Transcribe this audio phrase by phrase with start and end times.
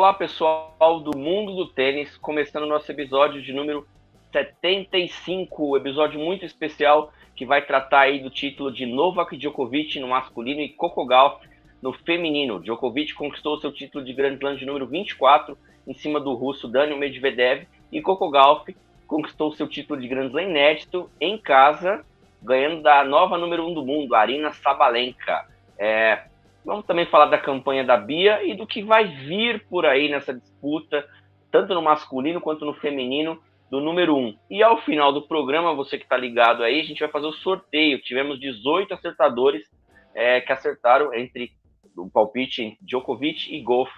[0.00, 3.86] Olá, pessoal do mundo do tênis, começando nosso episódio de número
[4.32, 10.62] 75, episódio muito especial que vai tratar aí do título de Novak Djokovic no masculino
[10.62, 11.46] e Coco Gauff
[11.82, 12.60] no feminino.
[12.60, 15.54] Djokovic conquistou seu título de Grand Slam de número 24
[15.86, 18.74] em cima do russo Daniel Medvedev e Coco Gauff
[19.06, 22.06] conquistou seu título de Grand Slam inédito em casa,
[22.42, 25.46] ganhando da nova número 1 do mundo, Arina Sabalenka.
[25.78, 26.22] É,
[26.64, 30.34] vamos também falar da campanha da Bia e do que vai vir por aí nessa
[30.34, 31.06] disputa,
[31.50, 34.36] tanto no masculino quanto no feminino, do número 1.
[34.50, 37.32] E ao final do programa, você que está ligado aí, a gente vai fazer o
[37.32, 38.02] sorteio.
[38.02, 39.64] Tivemos 18 acertadores
[40.12, 41.52] é, que acertaram entre
[41.96, 43.90] o palpite Djokovic e Golf.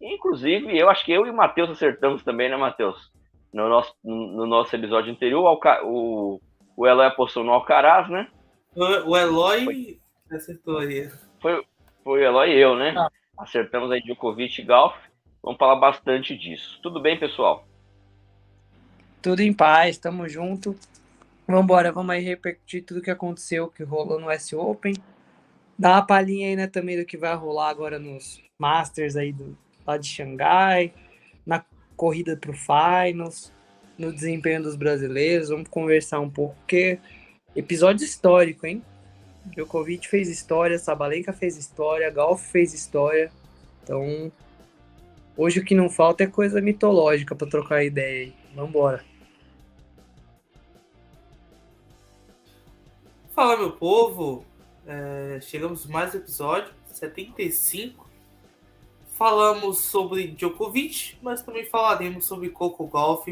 [0.00, 3.10] Inclusive, eu acho que eu e o Matheus acertamos também, né, Matheus?
[3.52, 6.40] No nosso, no nosso episódio anterior, o,
[6.76, 8.28] o Eloy apostou no Alcaraz, né?
[8.76, 9.98] O, Eloy foi,
[10.30, 11.08] acertou aí.
[11.40, 11.64] Foi,
[12.04, 12.94] foi o Eloy e eu, né?
[12.96, 13.10] Ah.
[13.38, 14.94] Acertamos aí Djokovic e Golf.
[15.42, 16.78] Vamos falar bastante disso.
[16.82, 17.66] Tudo bem, pessoal?
[19.20, 20.76] Tudo em paz, tamo junto.
[21.46, 24.94] Vamos embora, vamos aí repercutir tudo que aconteceu, que rolou no S Open.
[25.78, 29.56] Dá uma palhinha aí, né, também do que vai rolar agora nos Masters aí do
[29.86, 30.94] lá de Xangai,
[31.44, 31.64] na
[31.96, 33.52] corrida pro Finals,
[33.98, 35.48] no desempenho dos brasileiros.
[35.48, 36.98] Vamos conversar um pouco, porque
[37.54, 38.82] episódio histórico, hein?
[39.46, 43.30] Djokovic fez história, Sabalenka fez história, Golf fez história.
[43.82, 44.32] Então,
[45.36, 48.34] hoje o que não falta é coisa mitológica para trocar ideia aí.
[48.54, 49.04] Vambora.
[53.34, 54.44] Fala, meu povo.
[54.86, 58.08] É, chegamos mais um episódio, 75.
[59.12, 63.28] Falamos sobre Djokovic, mas também falaremos sobre Coco Golf,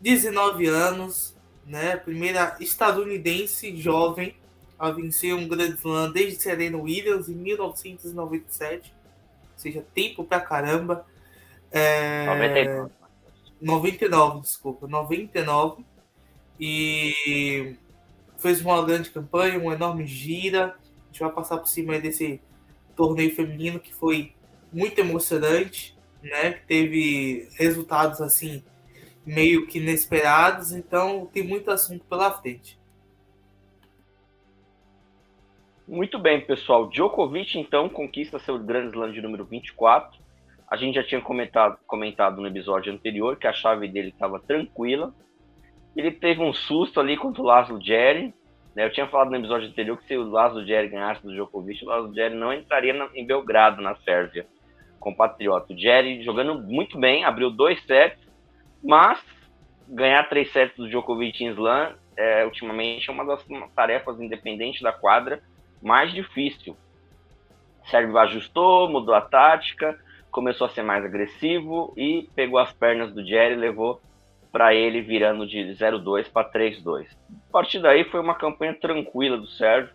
[0.00, 1.34] 19 anos,
[1.66, 1.96] né?
[1.96, 4.34] Primeira estadunidense jovem
[4.84, 8.92] a vencer um Grand Slam desde Serena Williams em 1997.
[9.52, 11.06] Ou seja, tempo pra caramba.
[11.70, 12.26] É...
[12.26, 12.92] 99.
[13.60, 15.84] 99, desculpa, 99.
[16.60, 17.76] E
[18.38, 20.66] fez uma grande campanha, uma enorme gira.
[20.76, 22.40] A gente vai passar por cima desse
[22.94, 24.32] torneio feminino que foi
[24.72, 26.52] muito emocionante, né?
[26.52, 28.62] Que teve resultados assim
[29.24, 32.78] meio que inesperados, então tem muito assunto pela frente.
[35.86, 36.88] Muito bem, pessoal.
[36.88, 40.18] Djokovic então conquista seu Grand Slam de número 24.
[40.66, 45.14] A gente já tinha comentado, comentado no episódio anterior que a chave dele estava tranquila,
[45.94, 48.32] ele teve um susto ali contra o Laszlo Jerry.
[48.74, 48.86] Né?
[48.86, 51.88] Eu tinha falado no episódio anterior que se o Laszlo Jerry ganhasse do Djokovic, o
[51.88, 54.46] Laszlo Jerry não entraria na, em Belgrado, na Sérvia,
[54.98, 55.74] compatriota.
[55.74, 58.26] O Jerry jogando muito bem, abriu dois sets,
[58.82, 59.22] mas
[59.86, 63.46] ganhar três sets do Djokovic em Slam é, ultimamente é uma das
[63.76, 65.42] tarefas independentes da quadra
[65.84, 66.76] mais difícil.
[67.84, 69.98] Sérvio ajustou, mudou a tática,
[70.30, 74.00] começou a ser mais agressivo e pegou as pernas do Jerry e levou
[74.50, 77.06] para ele virando de 0-2 para 3-2.
[77.48, 79.92] A partir daí foi uma campanha tranquila do Sérgio.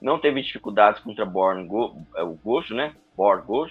[0.00, 2.94] Não teve dificuldades contra Born Go, é, o Gojo, né?
[3.16, 3.70] Born.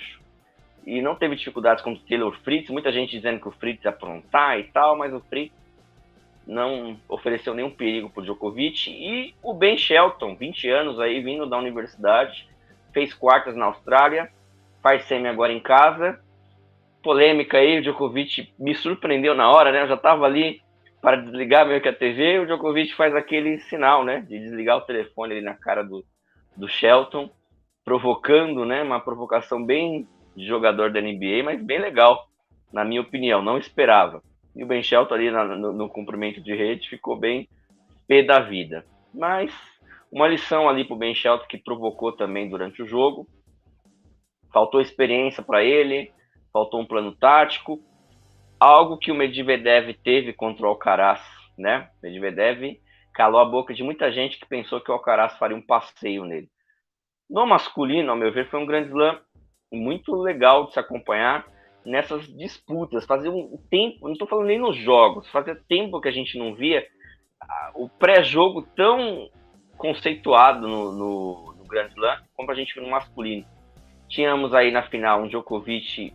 [0.86, 2.70] E não teve dificuldades contra o Taylor Fritz.
[2.70, 5.54] Muita gente dizendo que o Fritz ia aprontar e tal, mas o Fritz
[6.46, 8.90] não ofereceu nenhum perigo para Djokovic.
[8.90, 12.48] E o Ben Shelton, 20 anos aí, vindo da universidade,
[12.94, 14.32] fez quartas na Austrália,
[14.82, 16.20] faz semi agora em casa
[17.04, 19.84] polêmica aí, o Djokovic me surpreendeu na hora, né?
[19.84, 20.62] Eu já estava ali
[21.02, 24.22] para desligar meio que a TV, o Djokovic faz aquele sinal, né?
[24.22, 26.04] De desligar o telefone ali na cara do,
[26.56, 27.30] do Shelton,
[27.84, 28.82] provocando, né?
[28.82, 32.26] Uma provocação bem de jogador da NBA, mas bem legal,
[32.72, 33.42] na minha opinião.
[33.42, 34.24] Não esperava.
[34.56, 37.48] E o Ben Shelton ali na, no, no cumprimento de rede ficou bem
[38.08, 38.86] pé da vida.
[39.14, 39.54] Mas
[40.12, 43.28] uma lição ali para o Ben Shelton que provocou também durante o jogo.
[44.52, 46.12] Faltou experiência para ele,
[46.52, 47.82] faltou um plano tático,
[48.60, 51.22] algo que o Medvedev teve contra o Alcaraz,
[51.58, 51.90] né?
[52.02, 52.80] Medvedev
[53.14, 56.48] calou a boca de muita gente que pensou que o Alcaraz faria um passeio nele.
[57.30, 59.20] No masculino, ao meu ver, foi um grande slam
[59.72, 61.46] muito legal de se acompanhar
[61.86, 63.06] nessas disputas.
[63.06, 66.54] Fazia um tempo, não estou falando nem nos jogos, fazia tempo que a gente não
[66.54, 66.86] via
[67.76, 69.30] o pré-jogo tão
[69.78, 73.46] conceituado no, no, no Grand Slam como a gente viu no masculino.
[74.08, 76.14] Tínhamos aí na final um Djokovic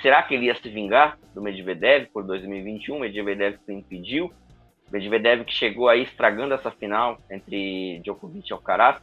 [0.00, 2.98] Será que ele ia se vingar do Medvedev por 2021?
[2.98, 4.30] Medvedev que impediu.
[4.92, 9.02] Medvedev que chegou aí estragando essa final entre Djokovic e Alcaraz.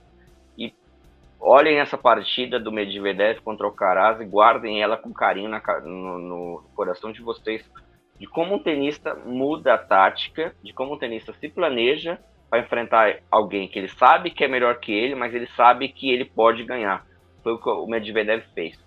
[1.45, 6.18] Olhem essa partida do Medvedev contra o Alcaraz e guardem ela com carinho na, no,
[6.18, 7.69] no coração de vocês.
[8.18, 12.18] De como um tenista muda a tática, de como um tenista se planeja
[12.50, 16.10] para enfrentar alguém que ele sabe que é melhor que ele, mas ele sabe que
[16.10, 17.06] ele pode ganhar.
[17.44, 18.80] Foi o que o Medvedev fez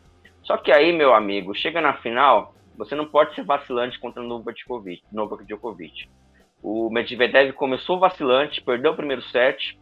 [0.43, 4.27] Só que aí, meu amigo, chega na final, você não pode ser vacilante contra o.
[5.13, 6.09] Novak Djokovic.
[6.63, 9.79] O Medvedev começou vacilante, perdeu o primeiro set.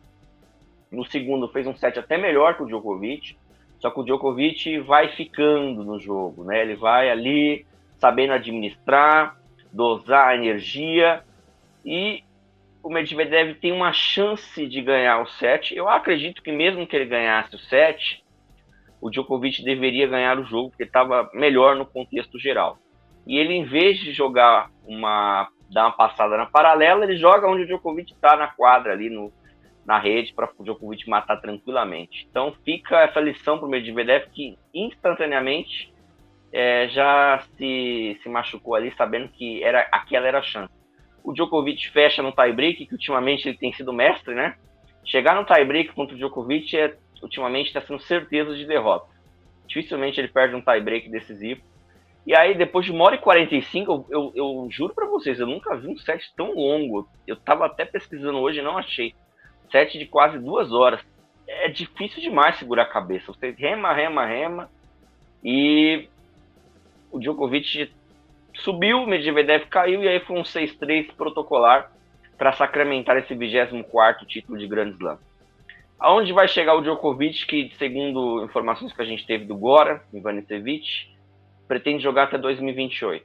[0.95, 3.37] No segundo fez um set até melhor que o Djokovic.
[3.79, 6.63] Só que o Djokovic vai ficando no jogo, né?
[6.63, 7.67] Ele vai ali
[7.99, 9.37] sabendo administrar,
[9.73, 11.23] dosar a energia
[11.85, 12.23] e
[12.83, 15.75] o Medvedev tem uma chance de ganhar o set.
[15.75, 18.23] Eu acredito que mesmo que ele ganhasse o set,
[19.01, 22.79] o Djokovic deveria ganhar o jogo porque estava melhor no contexto geral.
[23.27, 27.63] E ele, em vez de jogar uma dar uma passada na paralela, ele joga onde
[27.63, 29.33] o Djokovic está na quadra ali no,
[29.87, 32.27] na rede para o Djokovic matar tranquilamente.
[32.31, 35.93] Então fica essa lição para o Medvedev que instantaneamente
[36.53, 40.73] é, já se, se machucou ali, sabendo que era aquela era a chance.
[41.23, 44.57] O Djokovic fecha no tie-break, que ultimamente ele tem sido mestre, né?
[45.05, 49.07] Chegar no tie-break contra o Djokovic é, ultimamente está sendo certeza de derrota.
[49.67, 51.61] Dificilmente ele perde um tie-break decisivo.
[52.27, 55.47] E aí, depois de uma hora e 45, eu, eu, eu juro para vocês, eu
[55.47, 57.09] nunca vi um set tão longo.
[57.27, 59.15] Eu tava até pesquisando hoje e não achei.
[59.71, 61.01] Set de quase duas horas.
[61.47, 63.33] É difícil demais segurar a cabeça.
[63.33, 64.71] Você rema, rema, rema.
[65.43, 66.09] E
[67.11, 67.91] o Djokovic
[68.55, 71.91] subiu, o Medvedev caiu e aí foi um 6-3 protocolar
[72.37, 75.19] para sacramentar esse 24 título de Grand Slam.
[75.99, 81.15] Aonde vai chegar o Djokovic, que segundo informações que a gente teve do Gora, Ivanisevic,
[81.69, 83.25] pretende jogar até 2028?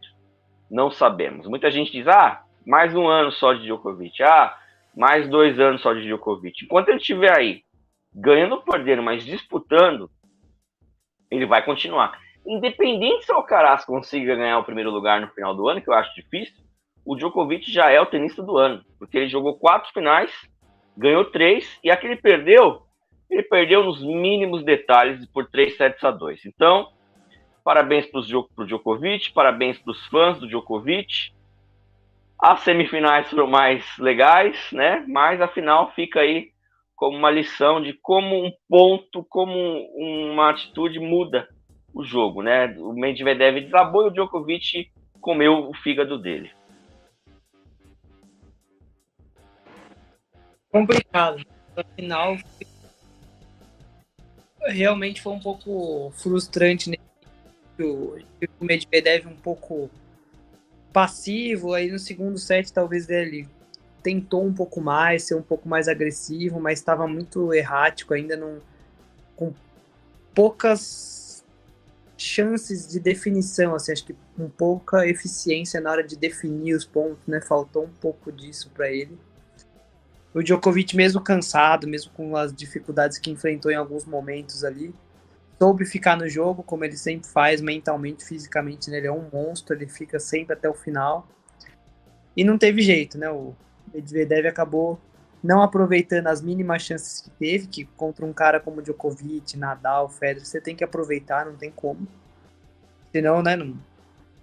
[0.69, 1.47] Não sabemos.
[1.47, 4.55] Muita gente diz, ah, mais um ano só de Djokovic, ah,
[4.99, 6.65] mais dois anos só de Djokovic.
[6.65, 7.61] Enquanto ele estiver aí,
[8.13, 10.11] ganhando ou perdendo, mas disputando,
[11.31, 12.19] ele vai continuar.
[12.45, 15.93] Independente se o Alcaraz consiga ganhar o primeiro lugar no final do ano, que eu
[15.93, 16.61] acho difícil,
[17.05, 20.33] o Djokovic já é o tenista do ano, porque ele jogou quatro finais,
[20.97, 22.81] ganhou três, e a que ele perdeu,
[23.29, 26.45] ele perdeu nos mínimos detalhes por 3 sets a 2.
[26.45, 26.91] Então,
[27.63, 31.31] parabéns para o Djokovic, parabéns para os fãs do Djokovic.
[32.41, 35.03] As semifinais foram mais legais, né?
[35.07, 36.51] Mas a final fica aí
[36.95, 39.53] como uma lição de como um ponto, como
[39.95, 41.47] uma atitude muda
[41.93, 42.67] o jogo, né?
[42.77, 44.89] O Medvedev desabou e o Djokovic
[45.19, 46.49] comeu o fígado dele.
[50.71, 51.43] Complicado.
[51.75, 52.37] Afinal,
[54.67, 56.89] realmente foi um pouco frustrante.
[56.89, 56.97] Né?
[57.79, 58.17] O
[58.61, 59.89] Medvedev um pouco
[60.91, 63.47] passivo, aí no segundo set talvez ele
[64.01, 68.59] tentou um pouco mais, ser um pouco mais agressivo, mas estava muito errático ainda, não,
[69.35, 69.53] com
[70.33, 71.43] poucas
[72.17, 77.25] chances de definição, assim, acho que com pouca eficiência na hora de definir os pontos,
[77.25, 77.39] né?
[77.39, 79.17] Faltou um pouco disso para ele.
[80.33, 84.93] O Djokovic, mesmo cansado, mesmo com as dificuldades que enfrentou em alguns momentos ali,
[85.59, 88.97] soube ficar no jogo, como ele sempre faz, mentalmente, fisicamente, né?
[88.97, 91.27] Ele é um monstro, ele fica sempre até o final.
[92.35, 93.29] E não teve jeito, né?
[93.29, 93.53] O
[93.93, 94.97] Medvedev acabou
[95.43, 100.45] não aproveitando as mínimas chances que teve, que contra um cara como Djokovic, Nadal, Federer,
[100.45, 102.07] você tem que aproveitar, não tem como.
[103.11, 103.77] Senão, né, não,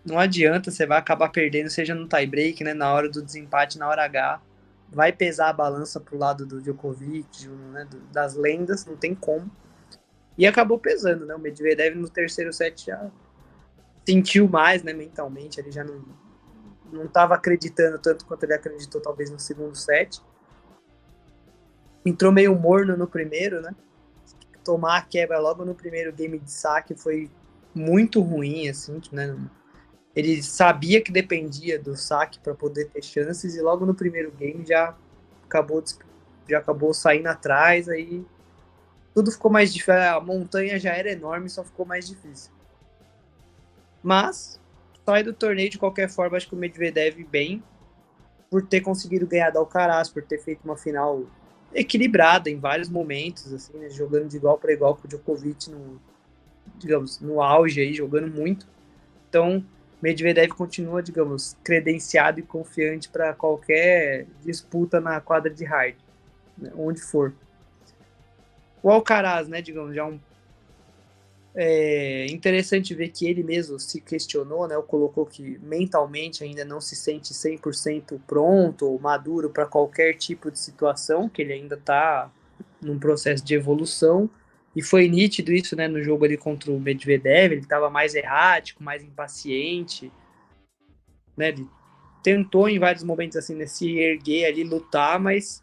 [0.05, 3.89] não adianta, você vai acabar perdendo, seja no tie-break, né, na hora do desempate, na
[3.89, 4.41] hora H,
[4.89, 9.51] vai pesar a balança pro lado do Djokovic, né, das lendas, não tem como.
[10.37, 13.11] E acabou pesando, né, o Medvedev no terceiro set já
[14.07, 16.05] sentiu mais, né, mentalmente, ele já não
[16.93, 20.23] não estava acreditando tanto quanto ele acreditou talvez no segundo set
[22.09, 23.75] entrou meio morno no primeiro, né?
[24.65, 27.31] Tomar a quebra logo no primeiro game de saque foi
[27.75, 29.37] muito ruim, assim, né?
[30.15, 34.65] Ele sabia que dependia do saque para poder ter chances e logo no primeiro game
[34.65, 34.97] já
[35.45, 35.83] acabou
[36.49, 38.25] já acabou saindo atrás, aí
[39.17, 39.95] tudo ficou mais difícil.
[39.95, 42.53] A montanha já era enorme, só ficou mais difícil.
[44.03, 44.61] Mas
[45.07, 47.63] sai do torneio de qualquer forma, acho que o Medvedev bem
[48.51, 51.25] por ter conseguido ganhar da Alcaraz, por ter feito uma final
[51.73, 55.99] equilibrada em vários momentos, assim, né, jogando de igual para igual com o Djokovic no,
[56.77, 58.69] digamos, no auge aí, jogando muito.
[59.31, 59.65] Então,
[60.03, 65.97] Medvedev continua, digamos, credenciado e confiante para qualquer disputa na quadra de hard,
[66.59, 67.33] né, onde for.
[68.83, 70.19] O Alcaraz, né, digamos, já um
[71.59, 74.77] é interessante ver que ele mesmo se questionou, né?
[74.77, 80.51] Ou colocou que mentalmente ainda não se sente 100% pronto ou maduro para qualquer tipo
[80.51, 82.31] de situação, que ele ainda está
[82.79, 84.29] num processo de evolução.
[84.75, 88.85] E foi nítido isso, né, no jogo ali contra o Medvedev, ele estava mais errático,
[88.85, 90.13] mais impaciente,
[91.35, 91.49] né?
[91.49, 91.67] Ele
[92.23, 95.63] tentou em vários momentos assim, né, se erguer ali, lutar, mas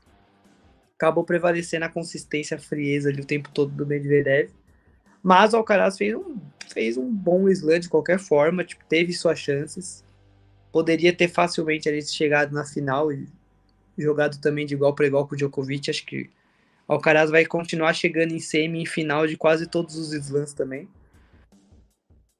[1.03, 4.49] acabou prevalecendo a consistência, a frieza ali o tempo todo do Medvedev.
[5.21, 6.37] Mas o Alcaraz fez um,
[6.71, 10.03] fez um bom slam de qualquer forma, tipo, teve suas chances.
[10.71, 13.27] Poderia ter facilmente ali chegado na final e
[13.97, 15.89] jogado também de igual para igual com o Djokovic.
[15.89, 16.29] Acho que
[16.87, 20.87] o Alcaraz vai continuar chegando em semi e final de quase todos os slams também.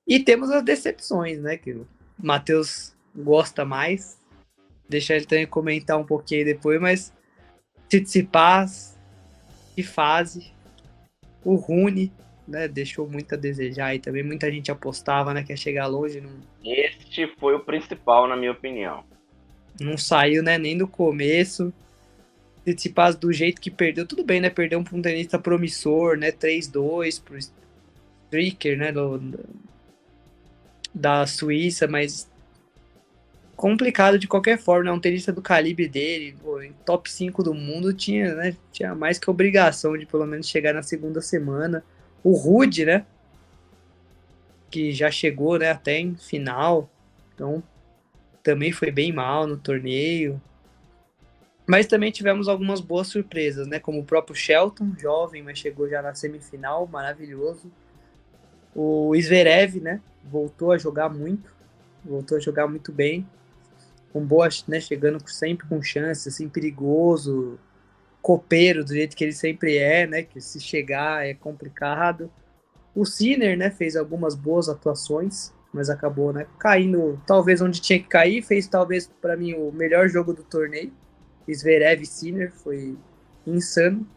[0.08, 1.58] E temos as decepções, né?
[1.58, 4.18] Que o Matheus gosta mais.
[4.90, 7.14] Deixar ele também comentar um pouquinho depois, mas
[7.94, 8.98] Tsitsipas,
[9.76, 10.52] que fase.
[11.44, 12.12] O Rune,
[12.48, 12.68] né?
[12.68, 15.44] Deixou muito a desejar e também muita gente apostava, né?
[15.44, 16.20] Que ia chegar longe.
[16.20, 16.32] Não...
[16.64, 19.04] Este foi o principal, na minha opinião.
[19.80, 20.58] Não saiu, né?
[20.58, 21.72] Nem do começo.
[22.64, 24.50] Tsitsipas do jeito que perdeu, tudo bem, né?
[24.50, 26.32] Perdeu um tenista promissor, né?
[26.32, 28.92] 3-2 pro Stricker, né?
[28.92, 29.38] Do,
[30.94, 32.32] da Suíça, mas
[33.64, 34.92] complicado de qualquer forma, né?
[34.92, 36.36] Um tenista do calibre dele,
[36.86, 38.58] top 5 do mundo, tinha, né?
[38.74, 41.82] Tinha mais que obrigação de pelo menos chegar na segunda semana.
[42.22, 43.06] O Rude, né?
[44.70, 46.90] Que já chegou, né, até em final.
[47.34, 47.64] Então,
[48.44, 50.42] também foi bem mal no torneio.
[51.66, 53.80] Mas também tivemos algumas boas surpresas, né?
[53.80, 57.72] Como o próprio Shelton, jovem, mas chegou já na semifinal, maravilhoso.
[58.76, 60.02] O Zverev, né?
[60.22, 61.50] Voltou a jogar muito,
[62.04, 63.26] voltou a jogar muito bem.
[64.14, 64.80] Com boa, né?
[64.80, 67.60] Chegando sempre com chance, assim, perigoso,
[68.22, 70.24] copeiro, do jeito que ele sempre é, né?
[70.24, 72.32] Que se chegar é complicado.
[72.96, 73.70] O Sinner, né?
[73.70, 76.46] Fez algumas boas atuações, mas acabou, né?
[76.60, 78.42] Caindo, talvez onde tinha que cair.
[78.44, 80.94] Fez, talvez, para mim, o melhor jogo do torneio
[81.52, 82.98] Zverev e Sinner, foi
[83.46, 84.08] insano.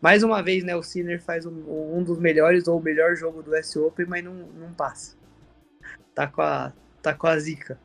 [0.00, 3.42] Mais uma vez, né, o Sinner faz um, um dos melhores ou o melhor jogo
[3.42, 5.16] do S Open, mas não, não passa.
[6.12, 7.78] Tá com, a, tá com a zica.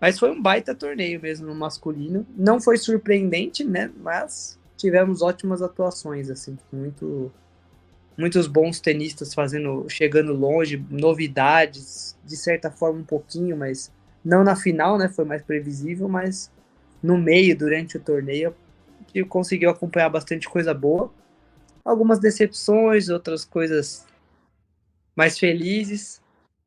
[0.00, 2.26] Mas foi um baita torneio mesmo no masculino.
[2.36, 3.90] Não foi surpreendente, né?
[4.00, 7.30] Mas tivemos ótimas atuações, assim, muito
[8.16, 13.90] muitos bons tenistas fazendo, chegando longe, novidades, de certa forma um pouquinho, mas
[14.22, 15.08] não na final, né?
[15.08, 16.50] Foi mais previsível, mas
[17.02, 18.54] no meio, durante o torneio,
[19.06, 21.10] que conseguiu acompanhar bastante coisa boa.
[21.82, 24.06] Algumas decepções, outras coisas
[25.16, 26.20] mais felizes.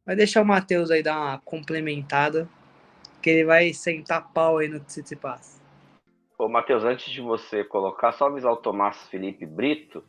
[0.06, 2.50] Vai deixar o Matheus aí dar uma complementada,
[3.24, 5.62] que ele vai sentar pau aí no Tsitsipas.
[6.38, 10.04] Ô, Matheus, antes de você colocar, só avisar o Tomás Felipe Brito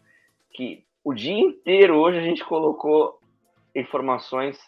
[0.51, 3.21] que o dia inteiro hoje a gente colocou
[3.75, 4.59] informações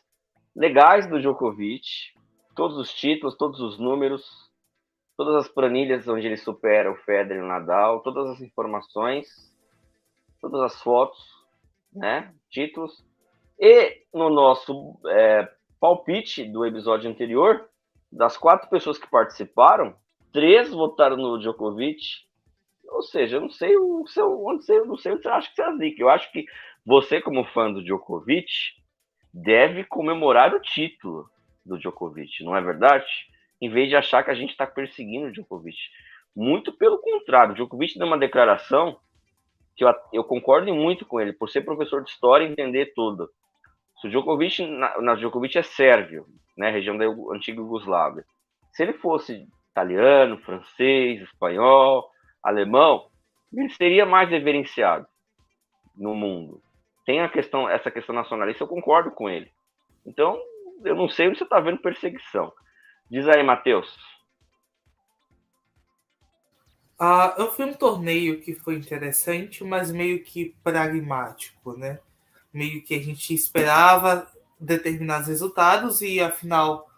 [0.55, 2.15] legais do Djokovic,
[2.55, 4.25] todos os títulos, todos os números,
[5.17, 9.27] todas as planilhas onde ele supera o Federer e o Nadal, todas as informações,
[10.41, 11.19] todas as fotos,
[11.93, 13.05] né, títulos.
[13.59, 15.49] E no nosso é,
[15.81, 17.69] palpite do episódio anterior,
[18.17, 19.95] das quatro pessoas que participaram,
[20.33, 22.25] três votaram no Djokovic.
[22.89, 25.55] Ou seja, eu não sei o seu, onde você, não sei onde você acha que
[25.55, 26.03] você é zica.
[26.03, 26.47] Eu acho que
[26.85, 28.51] você, como fã do Djokovic,
[29.33, 31.29] deve comemorar o título
[31.65, 33.07] do Djokovic, não é verdade?
[33.61, 35.77] Em vez de achar que a gente está perseguindo o Djokovic.
[36.35, 38.99] Muito pelo contrário, o Djokovic deu uma declaração
[39.75, 43.29] que eu, eu concordo muito com ele, por ser professor de história e entender tudo.
[44.01, 46.27] Se o Djokovic, na, na Djokovic é sérvio,
[46.57, 48.25] né, região da antiga Yugoslávia.
[48.73, 52.11] Se ele fosse italiano, francês, espanhol,
[52.43, 53.09] alemão,
[53.53, 55.07] ele seria mais reverenciado
[55.97, 56.63] no mundo.
[57.05, 59.51] Tem a questão, essa questão nacionalista, eu concordo com ele.
[60.05, 60.41] Então,
[60.85, 62.53] eu não sei onde você está vendo perseguição.
[63.11, 63.97] Diz aí, Matheus.
[66.99, 72.01] Ah, eu fui um torneio que foi interessante, mas meio que pragmático, né?
[72.57, 74.27] Meio que a gente esperava
[74.59, 76.91] determinados resultados e afinal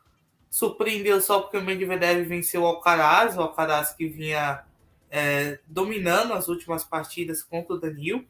[0.48, 4.62] surpreendeu só porque o Medvedev venceu o Alcaraz, o Alcaraz que vinha
[5.10, 8.24] é, dominando as últimas partidas contra o Danil.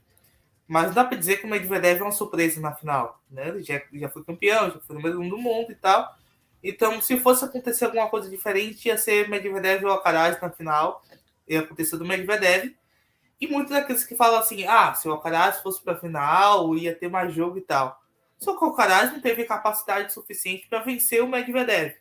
[0.66, 3.23] Mas dá para dizer que o Medvedev é uma surpresa na final.
[3.30, 3.49] Né?
[3.49, 6.16] Ele já, já foi campeão, já foi número um do mundo e tal.
[6.62, 11.04] Então, se fosse acontecer alguma coisa diferente, ia ser Medvedev ou Alcaraz na final.
[11.47, 12.75] Ia acontecer do Medvedev.
[13.40, 16.95] E muitos daqueles que falam assim: ah, se o Alcaraz fosse para a final, ia
[16.95, 18.00] ter mais jogo e tal.
[18.38, 21.95] Só que o Alcaraz não teve capacidade suficiente para vencer o Medvedev.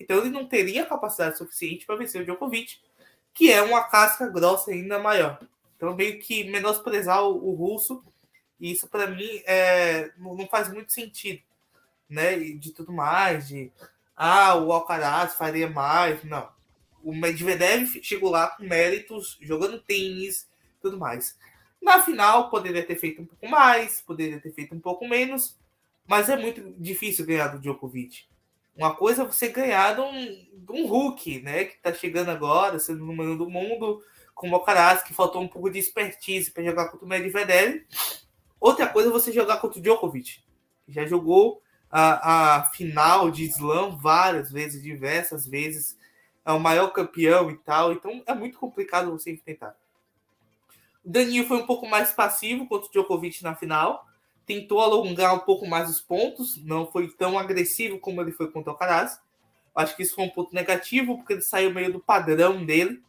[0.00, 2.78] Então, ele não teria capacidade suficiente para vencer o Djokovic,
[3.32, 5.38] que é uma casca grossa ainda maior.
[5.76, 8.02] Então, meio que menosprezar o, o russo,
[8.58, 11.42] e isso para mim é, não faz muito sentido,
[12.08, 12.36] né?
[12.36, 13.70] De tudo mais, de
[14.16, 16.48] ah, o Alcaraz faria mais, não.
[17.02, 20.48] O Medvedev chegou lá com méritos, jogando tênis,
[20.84, 21.38] tudo mais.
[21.80, 25.58] Na final, poderia ter feito um pouco mais, poderia ter feito um pouco menos,
[26.06, 28.24] mas é muito difícil ganhar do Djokovic.
[28.76, 31.64] Uma coisa é você ganhar de um, de um Hulk, né?
[31.64, 34.02] Que tá chegando agora, sendo número do mundo,
[34.34, 37.86] com o Alcaraz, que faltou um pouco de expertise para jogar contra o Medvedev.
[38.60, 40.42] Outra coisa é você jogar contra o Djokovic.
[40.88, 45.96] Já jogou a, a final de slam várias vezes, diversas vezes.
[46.44, 47.92] É o maior campeão e tal.
[47.92, 49.76] Então é muito complicado você enfrentar.
[51.04, 54.06] O Danilo foi um pouco mais passivo contra o Djokovic na final.
[54.46, 56.56] Tentou alongar um pouco mais os pontos.
[56.64, 59.20] Não foi tão agressivo como ele foi contra o Alcaraz.
[59.74, 63.02] Acho que isso foi um ponto negativo, porque ele saiu meio do padrão dele.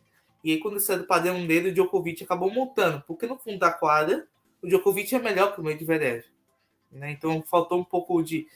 [0.43, 3.03] E aí, quando ele saiu do padrão dele, o Djokovic acabou montando.
[3.07, 4.27] Porque no fundo da quadra,
[4.61, 6.25] o Djokovic é melhor que o Medvedev.
[6.91, 7.11] Né?
[7.11, 8.47] Então, faltou um pouco de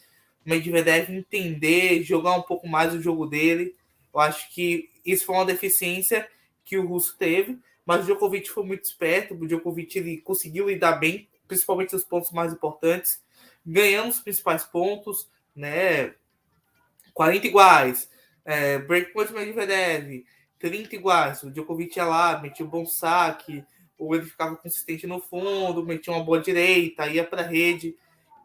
[0.46, 3.75] Medvedev entender, jogar um pouco mais o jogo dele.
[4.13, 6.27] Eu acho que isso foi uma deficiência
[6.65, 7.60] que o Russo teve.
[7.89, 9.34] Mas o Djokovic foi muito esperto.
[9.34, 13.19] O Djokovic ele conseguiu lidar bem, principalmente nos pontos mais importantes.
[13.65, 16.13] Ganhando os principais pontos, né?
[17.15, 18.08] 40 iguais.
[18.46, 20.24] É, breakpoint Medvedev,
[20.60, 21.41] 30 iguais.
[21.41, 23.65] O Djokovic ia lá, metia um bom saque,
[23.98, 27.96] ou ele ficava consistente no fundo, metia uma boa direita, ia para a rede.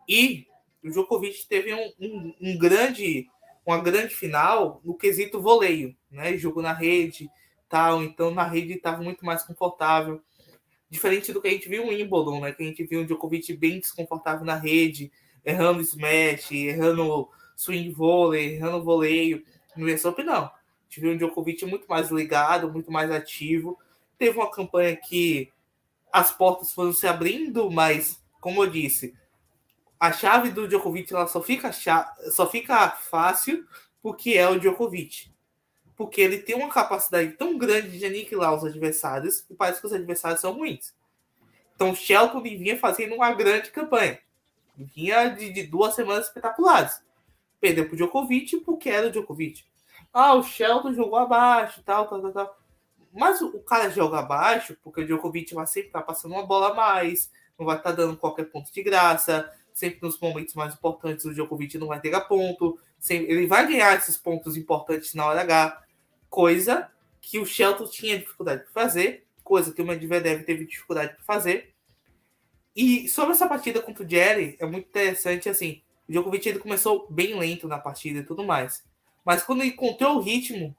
[0.09, 0.47] E
[0.83, 3.29] o Djokovic teve um, um, um, grande,
[3.67, 6.35] uma grande final no quesito voleio, né?
[6.39, 7.29] Jogo na rede,
[7.75, 8.05] tal.
[8.05, 10.23] Então na rede estava muito mais confortável.
[10.89, 12.53] Diferente do que a gente viu em Wimbledon, né?
[12.53, 15.11] Que a gente viu o Djokovic bem desconfortável na rede,
[15.45, 19.43] errando smash, errando swing vôlei, errando voleio.
[19.77, 20.45] No US Open, não.
[20.45, 20.53] A
[20.89, 23.77] gente viu o Djokovic muito mais ligado, muito mais ativo.
[24.17, 25.53] Teve uma campanha que
[26.13, 29.17] as portas foram se abrindo, mas, como eu disse,
[29.99, 31.73] a chave do Djokovic ela só fica,
[32.31, 33.67] só fica fácil
[34.01, 35.34] porque é o Djokovic.
[35.97, 39.93] Porque ele tem uma capacidade tão grande de aniquilar os adversários que parece que os
[39.93, 40.93] adversários são ruins.
[41.75, 44.19] Então, o Shelton vinha fazendo uma grande campanha.
[44.77, 47.01] Vinha de, de duas semanas espetaculares.
[47.61, 49.65] Perdeu para o Djokovic porque era o Djokovic.
[50.13, 52.59] Ah, o Shelton jogou abaixo, tal, tal, tal, tal.
[53.13, 56.71] Mas o cara joga abaixo porque o Djokovic vai sempre estar tá passando uma bola
[56.71, 59.51] a mais, não vai estar tá dando qualquer ponto de graça.
[59.73, 62.79] Sempre nos momentos mais importantes o Djokovic não vai ter a ponto.
[62.99, 65.84] Sempre, ele vai ganhar esses pontos importantes na hora H.
[66.35, 71.23] Coisa que o Shelton tinha dificuldade para fazer, coisa que o Medvedev teve dificuldade para
[71.23, 71.73] fazer.
[72.75, 75.81] E sobre essa partida contra o Jerry, é muito interessante assim.
[76.09, 78.83] O Djokovic ele começou bem lento na partida e tudo mais.
[79.25, 80.77] Mas quando ele encontrou o ritmo,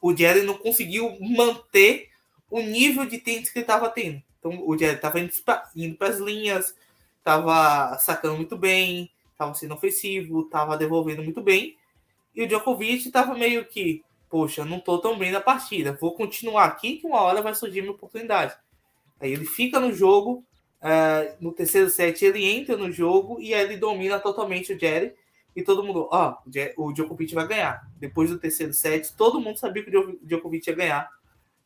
[0.00, 2.08] o Jerry não conseguiu manter
[2.50, 4.22] o nível de tênis que ele estava tendo.
[4.38, 6.74] Então o Jerry estava indo para as linhas,
[7.18, 11.76] estava sacando muito bem, estava sendo ofensivo, estava devolvendo muito bem.
[12.34, 16.64] E o Djokovic estava meio que, poxa, não estou tão bem na partida, vou continuar
[16.64, 18.54] aqui que uma hora vai surgir minha oportunidade.
[19.20, 20.44] Aí ele fica no jogo,
[20.76, 25.14] Uh, no terceiro set ele entra no jogo e aí ele domina totalmente o Jerry.
[25.54, 26.36] E todo mundo, ó,
[26.76, 27.88] oh, o Djokovic vai ganhar.
[27.98, 31.10] Depois do terceiro set, todo mundo sabia que o Djokovic ia ganhar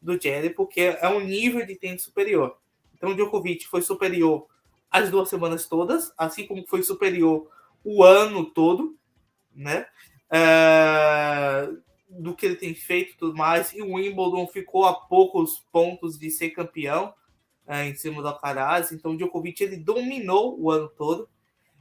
[0.00, 2.56] do Jerry, porque é um nível de tênis superior.
[2.96, 4.46] Então o Djokovic foi superior
[4.90, 7.50] as duas semanas todas, assim como foi superior
[7.84, 8.96] o ano todo,
[9.54, 9.86] né?
[10.30, 13.72] Uh, do que ele tem feito e tudo mais.
[13.72, 17.14] E o Wimbledon ficou a poucos pontos de ser campeão
[17.66, 18.90] é, em cima do Alcaraz.
[18.90, 21.28] Então o Djokovic ele dominou o ano todo.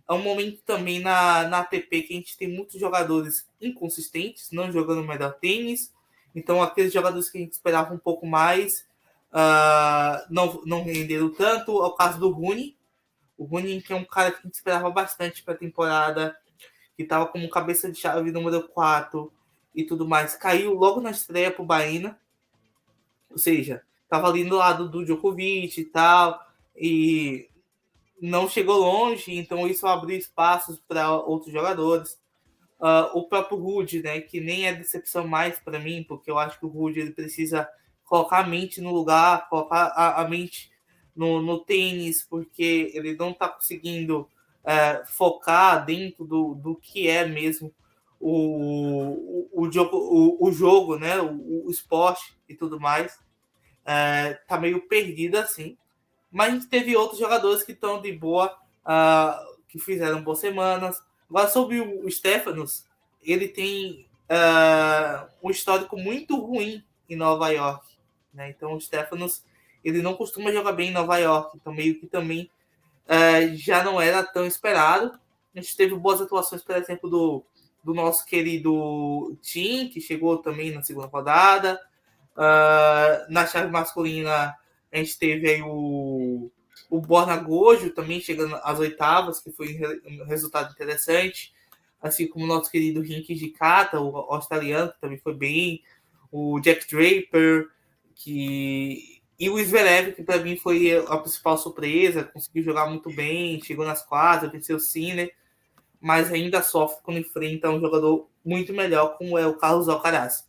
[0.08, 4.72] É um momento também na, na ATP que a gente tem muitos jogadores inconsistentes, não
[4.72, 5.94] jogando melhor tênis.
[6.36, 8.88] Então aqueles jogadores que a gente esperava um pouco mais
[9.32, 11.84] uh, não, não renderam tanto.
[11.84, 12.78] É o caso do Rune.
[13.38, 16.36] O Rune que é um cara que a gente esperava bastante para a temporada,
[16.96, 19.32] que estava como cabeça de chave número 4
[19.74, 20.36] e tudo mais.
[20.36, 22.18] Caiu logo na estreia para o Bahia.
[23.30, 26.44] Ou seja, estava ali do lado do Djokovic e tal,
[26.76, 27.48] e
[28.20, 32.20] não chegou longe, então isso abriu espaços para outros jogadores.
[32.80, 36.58] Uh, o próprio Rude, né, que nem é decepção mais para mim, porque eu acho
[36.58, 37.70] que o Rude ele precisa
[38.06, 40.72] colocar a mente no lugar, colocar a, a mente
[41.16, 44.22] no, no, tênis, porque ele não está conseguindo
[44.64, 47.72] uh, focar dentro do, do que é mesmo
[48.20, 53.18] o, o, jogo, o, o jogo, né, o, o esporte e tudo mais
[53.86, 55.78] é, tá meio perdida assim.
[56.32, 58.56] Mas teve outros jogadores que estão de boa,
[58.86, 61.02] uh, que fizeram boas semanas.
[61.28, 62.86] Agora, sobre o Stefanos,
[63.24, 67.84] ele tem uh, um histórico muito ruim em Nova York.
[68.32, 68.50] Né?
[68.50, 69.44] Então, o Stefanos
[69.84, 71.58] ele não costuma jogar bem em Nova York.
[71.58, 72.52] Então, meio que também
[73.08, 75.20] uh, já não era tão esperado.
[75.56, 77.44] A gente teve boas atuações, por exemplo, do,
[77.84, 81.80] do nosso querido Tim, que chegou também na segunda rodada.
[82.36, 84.56] Uh, na chave masculina,
[84.92, 86.52] a gente teve aí o,
[86.90, 91.54] o Borna Gojo também chegando às oitavas, que foi um resultado interessante.
[92.02, 95.84] Assim como o nosso querido Rink de Kata, o australiano, que também foi bem.
[96.32, 97.68] O Jack Draper,
[98.16, 103.62] que E o Zverev, que para mim foi a principal surpresa, conseguiu jogar muito bem,
[103.62, 105.34] chegou nas quadras, venceu o Sinner,
[106.00, 110.48] mas ainda sofre quando enfrenta um jogador muito melhor, como é o Carlos Alcaraz.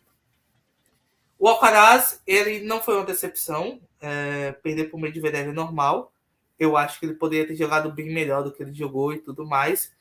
[1.38, 6.12] O Alcaraz, ele não foi uma decepção, é, perder para o Medvedev é normal.
[6.58, 9.46] Eu acho que ele poderia ter jogado bem melhor do que ele jogou e tudo
[9.46, 9.92] mais.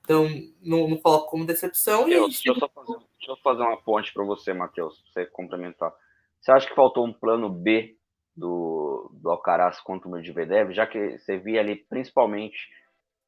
[0.00, 0.28] Então,
[0.62, 2.02] não, não coloco como decepção.
[2.02, 5.92] Mateus, deixa, eu fazer, deixa eu fazer uma ponte para você, Matheus, para você complementar.
[6.40, 7.96] Você acha que faltou um plano B
[8.36, 12.68] do, do Alcaraz contra o Medvedev, já que você via ali, principalmente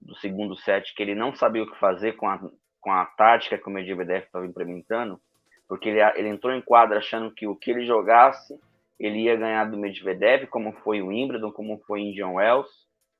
[0.00, 2.40] do segundo set, que ele não sabia o que fazer com a,
[2.80, 5.20] com a tática que o Medvedev estava implementando,
[5.68, 8.58] porque ele, ele entrou em quadra achando que o que ele jogasse,
[8.98, 12.70] ele ia ganhar do Medvedev, como foi o Wimbledon, como foi o Indian Wells,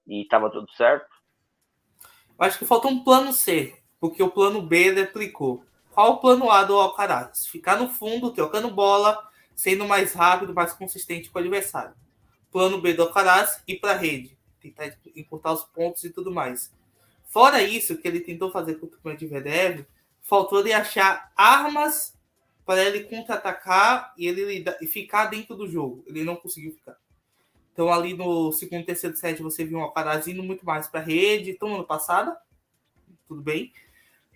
[0.07, 1.09] e estava tudo certo?
[2.39, 5.65] Eu acho que faltou um plano C, porque o plano B ele aplicou.
[5.93, 7.47] Qual o plano A do Alcaraz?
[7.47, 9.19] Ficar no fundo, trocando bola,
[9.55, 11.95] sendo mais rápido, mais consistente com o adversário.
[12.53, 14.36] Plano B do Alcaraz, ir para a rede,
[14.71, 16.73] tentar os pontos e tudo mais.
[17.27, 19.85] Fora isso, que ele tentou fazer com o Medvedev,
[20.23, 22.17] faltou ele achar armas
[22.65, 26.03] para ele contra-atacar e ele e ficar dentro do jogo.
[26.07, 26.97] Ele não conseguiu ficar.
[27.73, 31.01] Então, ali no segundo e terceiro set, você viu um Alcaraz indo muito mais para
[31.01, 31.51] a rede.
[31.51, 32.35] Então, ano passado,
[33.29, 33.73] tudo bem.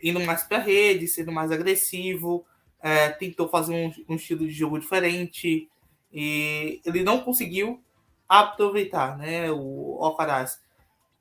[0.02, 2.44] Indo mais para a rede, sendo mais agressivo,
[2.82, 5.68] é, tentou fazer um, um, estilo de jogo diferente
[6.12, 7.82] e ele não conseguiu
[8.38, 10.60] aproveitar, né, o Alcaraz.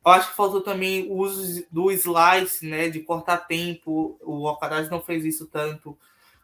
[0.06, 4.18] Eu acho que faltou também o uso do slice, né, de cortar tempo.
[4.22, 5.98] O Alcaraz não fez isso tanto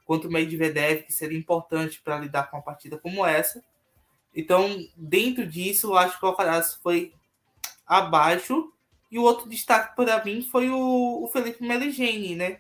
[0.06, 3.63] quanto o Medvedev, que seria importante para lidar com uma partida como essa.
[4.36, 7.13] Então, dentro disso, eu acho que o Alcaraz foi
[7.88, 8.71] abaixo.
[9.10, 12.60] E o outro destaque para mim foi o, o Felipe Meligeni, né?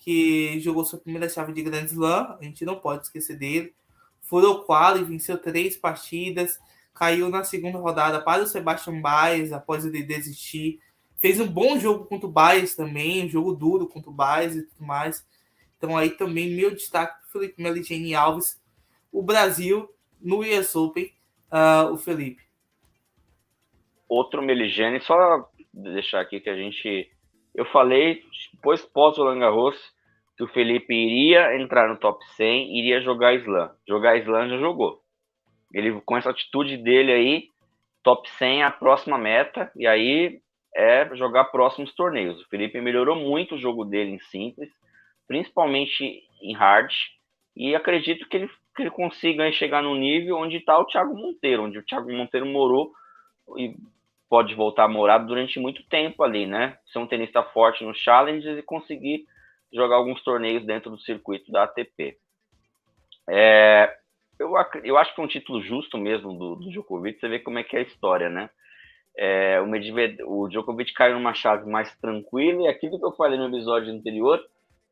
[0.00, 3.74] que jogou sua primeira chave de Grand Slam, a gente não pode esquecer dele.
[4.22, 6.58] Furou quali, venceu três partidas,
[6.94, 10.80] caiu na segunda rodada para o Sebastian Baez após ele desistir.
[11.16, 14.62] Fez um bom jogo contra o Baez também, um jogo duro contra o Baez e
[14.62, 15.26] tudo mais.
[15.76, 18.60] Então aí também meu destaque para Felipe Meligeni Alves,
[19.12, 19.88] o Brasil
[20.20, 21.12] no US Open,
[21.50, 22.42] uh, o Felipe.
[24.08, 27.10] Outro Meligeni, só deixar aqui que a gente
[27.54, 28.22] eu falei,
[28.54, 29.76] depois pós o Garros,
[30.36, 33.70] que o Felipe iria entrar no top 100, iria jogar Slam.
[33.86, 35.02] Jogar Slam já jogou.
[35.72, 37.48] Ele, com essa atitude dele aí,
[38.02, 40.40] top 100 é a próxima meta, e aí
[40.74, 42.40] é jogar próximos torneios.
[42.40, 44.70] O Felipe melhorou muito o jogo dele em simples,
[45.26, 46.92] principalmente em hard,
[47.56, 51.64] e acredito que ele, que ele consiga chegar no nível onde está o Thiago Monteiro,
[51.64, 52.92] onde o Thiago Monteiro morou
[53.58, 53.74] e
[54.28, 56.78] pode voltar a morar durante muito tempo ali, né?
[56.86, 59.26] Ser um tenista forte nos challenges e conseguir
[59.72, 62.16] jogar alguns torneios dentro do circuito da ATP.
[63.28, 63.92] É,
[64.40, 67.58] eu, eu acho que é um título justo mesmo do, do Djokovic, você vê como
[67.58, 68.48] é que é a história, né?
[69.16, 73.38] É, o, Medved, o Djokovic caiu numa chave mais tranquila e aquilo que eu falei
[73.38, 74.40] no episódio anterior,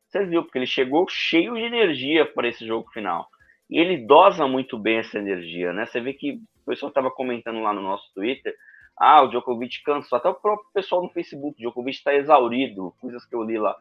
[0.07, 3.27] você viu, porque ele chegou cheio de energia para esse jogo final.
[3.69, 5.85] E ele dosa muito bem essa energia, né?
[5.85, 8.55] Você vê que o pessoal estava comentando lá no nosso Twitter,
[8.97, 10.17] ah, o Djokovic cansou.
[10.17, 13.75] Até o próprio pessoal no Facebook, o Djokovic está exaurido, coisas que eu li lá.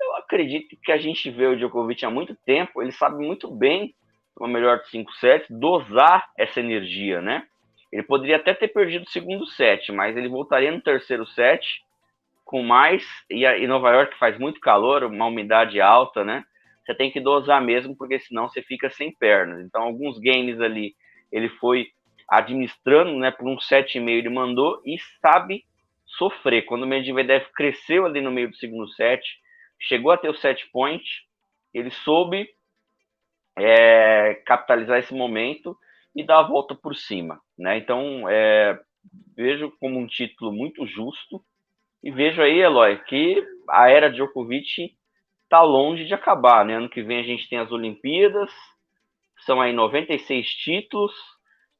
[0.00, 3.94] Eu acredito que a gente vê o Djokovic há muito tempo, ele sabe muito bem,
[4.38, 7.46] uma melhor de 5 sets, dosar essa energia, né?
[7.92, 11.82] Ele poderia até ter perdido o segundo set, mas ele voltaria no terceiro set
[12.44, 13.06] com mais.
[13.30, 16.44] E, em Nova York faz muito calor, uma umidade alta, né?
[16.84, 19.64] Você tem que dosar mesmo, porque senão você fica sem pernas.
[19.64, 20.94] Então, alguns games ali,
[21.30, 21.88] ele foi
[22.28, 25.64] administrando, né, por um 7,5 ele mandou e sabe
[26.06, 26.62] sofrer.
[26.62, 29.22] Quando o Medvedev cresceu ali no meio do segundo set,
[29.78, 31.04] chegou a ter o set point,
[31.74, 32.48] ele soube
[33.56, 35.76] é, capitalizar esse momento
[36.14, 37.78] e dar a volta por cima, né?
[37.78, 38.78] Então, é,
[39.36, 41.42] vejo como um título muito justo
[42.02, 44.94] e vejo aí, Eloy, que a era Djokovic
[45.44, 46.76] está longe de acabar, né?
[46.76, 48.50] Ano que vem a gente tem as Olimpíadas,
[49.44, 51.12] são aí 96 títulos,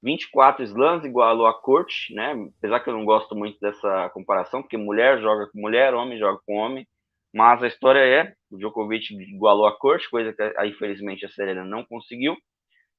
[0.03, 2.35] 24 slams igualou a corte, né?
[2.59, 6.41] Apesar que eu não gosto muito dessa comparação, porque mulher joga com mulher, homem joga
[6.45, 6.87] com homem.
[7.33, 11.85] Mas a história é, o Djokovic igualou a corte, coisa que infelizmente a Serena não
[11.85, 12.37] conseguiu.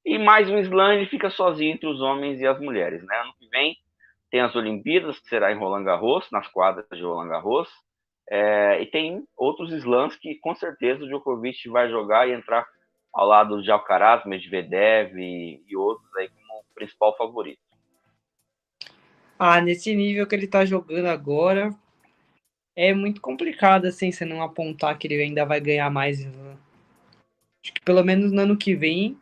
[0.04, 3.16] E mais um ele fica sozinho entre os homens e as mulheres, né?
[3.20, 3.76] Ano que vem
[4.30, 7.68] tem as Olimpíadas, que será em Roland Garros, nas quadras de Roland Garros.
[8.28, 12.66] É, e tem outros slams que com certeza o Djokovic vai jogar e entrar
[13.12, 16.28] ao lado de Alcaraz, Medvedev e, e outros aí
[16.74, 17.60] principal favorito.
[19.38, 21.70] Ah, nesse nível que ele tá jogando agora,
[22.76, 26.24] é muito complicado, assim, você não apontar que ele ainda vai ganhar mais.
[26.24, 26.56] Né?
[27.62, 29.16] Acho que pelo menos no ano que vem,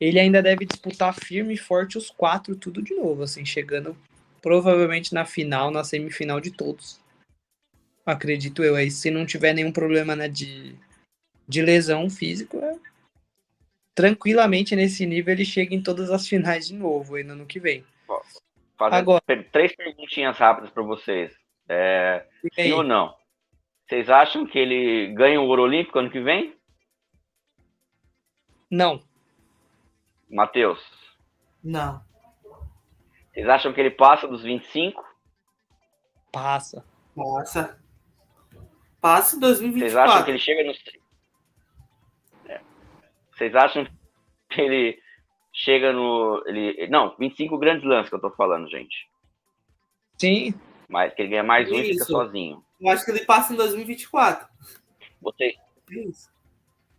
[0.00, 3.96] ele ainda deve disputar firme e forte os quatro, tudo de novo, assim, chegando
[4.40, 7.00] provavelmente na final, na semifinal de todos.
[8.04, 8.74] Acredito eu.
[8.74, 10.74] Aí, se não tiver nenhum problema né, de,
[11.48, 12.76] de lesão física, é...
[13.94, 17.84] tranquilamente nesse nível ele chega em todas as finais de novo, ainda no que vem.
[18.76, 21.41] Fazer Agora, três perguntinhas rápidas para vocês.
[21.68, 23.14] É, sim ou não?
[23.88, 26.56] Vocês acham que ele ganha o Ouro Olímpico ano que vem?
[28.70, 29.02] Não.
[30.30, 30.82] Matheus?
[31.62, 32.02] Não.
[33.32, 35.04] Vocês acham que ele passa dos 25?
[36.32, 36.84] Passa.
[37.14, 37.78] Passa.
[39.00, 39.80] Passa em 2024.
[39.80, 40.84] Vocês acham que ele chega nos.
[42.46, 42.60] É.
[43.32, 43.86] Vocês acham
[44.48, 45.02] que ele
[45.52, 46.42] chega no.
[46.46, 46.88] Ele...
[46.88, 49.06] Não, 25 grandes lances que eu tô falando, gente.
[50.18, 50.54] Sim.
[50.92, 52.62] Mas que ele ganha mais um e fica sozinho.
[52.78, 54.46] Eu acho que ele passa em 2024.
[55.22, 55.54] Você.
[55.90, 56.30] Isso.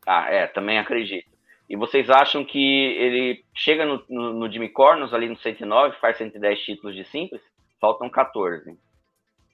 [0.03, 1.29] Ah, é, também acredito.
[1.69, 2.58] E vocês acham que
[2.97, 7.39] ele chega no, no, no Jimmy Cornos ali no 109, faz 110 títulos de simples?
[7.79, 8.75] Faltam 14.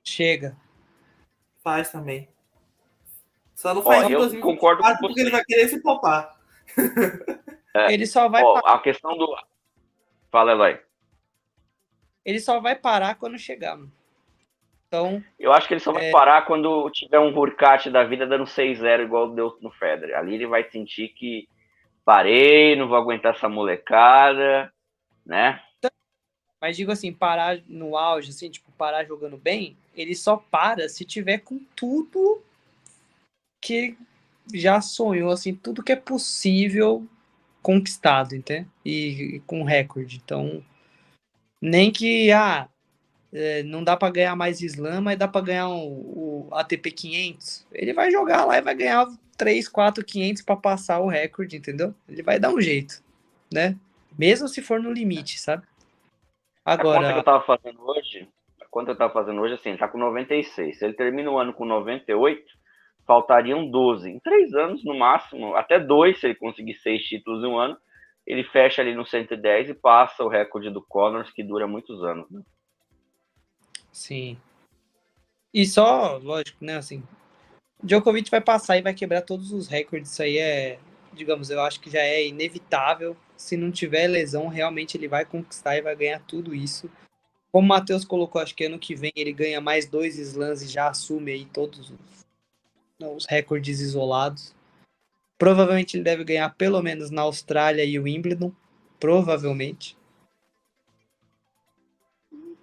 [0.06, 0.56] Chega.
[1.62, 2.30] Faz também.
[3.54, 6.40] Só não faz Ó, eu concordo com porque ele vai querer se poupar.
[7.76, 8.42] É, ele só vai.
[8.42, 9.36] Ó, a questão do.
[10.32, 10.80] Fala, Eloy.
[12.26, 13.78] Ele só vai parar quando chegar.
[13.78, 13.99] Mano.
[14.90, 15.24] Então.
[15.40, 16.12] Eu acho que ele só vai é...
[16.12, 20.18] parar quando tiver um Hurkacz da vida dando 6-0 igual deu no Federer.
[20.18, 21.48] Ali ele vai sentir que
[22.04, 24.74] parei, não vou aguentar essa molecada,
[25.24, 25.62] né?
[26.60, 31.06] Mas digo assim, parar no auge, assim, tipo, parar jogando bem, ele só para se
[31.06, 32.44] tiver com tudo
[33.62, 33.96] que
[34.54, 37.08] já sonhou, assim, tudo que é possível
[37.62, 38.68] conquistado, entende?
[38.84, 40.20] E, e com recorde.
[40.24, 40.64] Então,
[41.62, 42.68] nem que, ah,
[43.32, 47.68] é, não dá para ganhar mais slam, mas dá para ganhar o, o, ATP 500.
[47.72, 51.94] Ele vai jogar lá e vai ganhar 3, 4, 500 para passar o recorde, entendeu?
[52.08, 53.04] Ele vai dar um jeito,
[53.54, 53.76] né?
[54.18, 55.66] Mesmo se for no limite, sabe?
[56.66, 57.00] Agora.
[57.00, 58.28] A conta que eu tava fazendo hoje,
[58.62, 60.78] a conta que eu tava fazendo hoje, assim, tá com 96.
[60.78, 62.44] Se ele termina o ano com 98,
[63.06, 64.10] faltariam 12.
[64.10, 67.78] Em três anos, no máximo, até dois, se ele conseguir seis títulos em um ano,
[68.26, 72.30] ele fecha ali no 110 e passa o recorde do Connors, que dura muitos anos,
[72.30, 72.42] né?
[73.92, 74.38] Sim.
[75.54, 77.04] E só, lógico, né, assim,
[77.84, 80.80] Djokovic vai passar e vai quebrar todos os recordes, isso aí é,
[81.14, 83.16] digamos, eu acho que já é inevitável.
[83.38, 86.90] Se não tiver lesão, realmente ele vai conquistar e vai ganhar tudo isso.
[87.52, 90.68] Como o Matheus colocou, acho que ano que vem ele ganha mais dois slams e
[90.68, 92.26] já assume aí todos os,
[93.00, 94.54] os recordes isolados.
[95.38, 98.52] Provavelmente ele deve ganhar pelo menos na Austrália e o Wimbledon.
[99.00, 99.98] Provavelmente.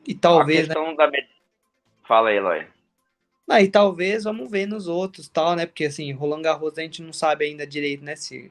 [0.07, 0.71] E talvez.
[0.71, 0.97] A questão né?
[0.97, 1.11] da...
[2.07, 2.67] Fala aí, Eloy.
[3.49, 5.67] Ah, e talvez vamos ver nos outros, tal, né?
[5.67, 8.17] Porque assim, Roland Garros a gente não sabe ainda direito, né?
[8.17, 8.51] Se,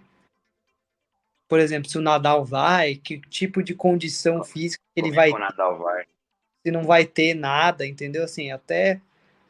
[1.50, 5.32] por exemplo, se o Nadal vai, que tipo de condição física ele vai.
[5.32, 6.06] O Nadal vai.
[6.66, 8.24] Se não vai ter nada, entendeu?
[8.24, 9.02] Assim, até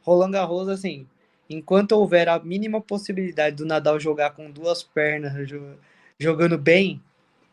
[0.02, 1.06] Roland Garros, assim,
[1.48, 5.48] enquanto houver a mínima possibilidade do Nadal jogar com duas pernas,
[6.18, 7.00] jogando bem,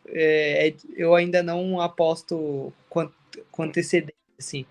[0.07, 4.65] é, é, eu ainda não aposto com antecedência, assim.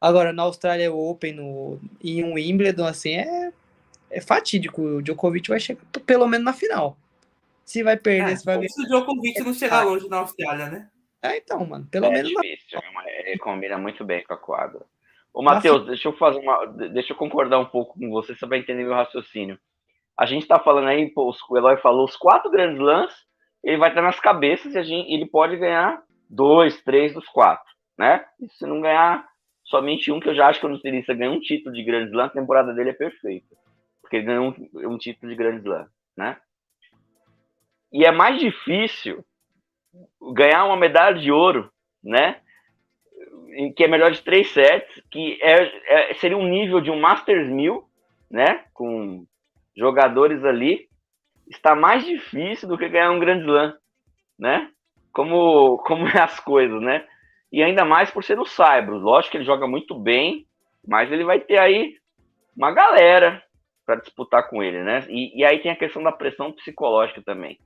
[0.00, 3.52] Agora, na Austrália Open no, e um Wimbledon, assim, é,
[4.10, 4.80] é fatídico.
[4.80, 6.96] O Djokovic vai chegar pelo menos na final.
[7.64, 8.68] Se vai perder, é, se vai ver.
[8.68, 10.88] Se o Djokovic não chegar longe na Austrália, né?
[11.20, 12.30] É, então, mano, pelo é menos.
[12.30, 13.10] Difícil, na...
[13.10, 14.80] ele combina muito bem com a quadra.
[15.34, 16.66] Ô, Matheus, deixa eu fazer uma.
[16.66, 19.58] Deixa eu concordar um pouco com você, você vai entender meu raciocínio.
[20.16, 23.16] A gente tá falando aí, pô, o Eloy falou, os quatro grandes lances,
[23.62, 27.70] ele vai estar nas cabeças e a gente, ele pode ganhar dois, três dos quatro,
[27.98, 28.24] né?
[28.40, 29.26] E se não ganhar,
[29.64, 32.26] somente um, que eu já acho que o Nutrista ganhou um título de Grand Slam,
[32.26, 33.56] a temporada dele é perfeita.
[34.00, 36.36] Porque ele ganhou um, um título de Grand Slam, né?
[37.92, 39.24] E é mais difícil
[40.32, 41.70] ganhar uma medalha de ouro,
[42.02, 42.40] né?
[43.76, 47.48] Que é melhor de três sets, que é, é, seria um nível de um Masters
[47.48, 47.84] 1000,
[48.30, 48.64] né?
[48.72, 49.26] Com
[49.76, 50.86] jogadores ali.
[51.48, 53.74] Está mais difícil do que ganhar um Grand Slam,
[54.38, 54.70] né?
[55.12, 57.06] Como, como é as coisas, né?
[57.52, 58.98] E ainda mais por ser no Saibro.
[58.98, 60.46] Lógico que ele joga muito bem,
[60.86, 61.96] mas ele vai ter aí
[62.56, 63.42] uma galera
[63.86, 65.06] para disputar com ele, né?
[65.08, 67.58] E, e, aí tem a questão da pressão psicológica também.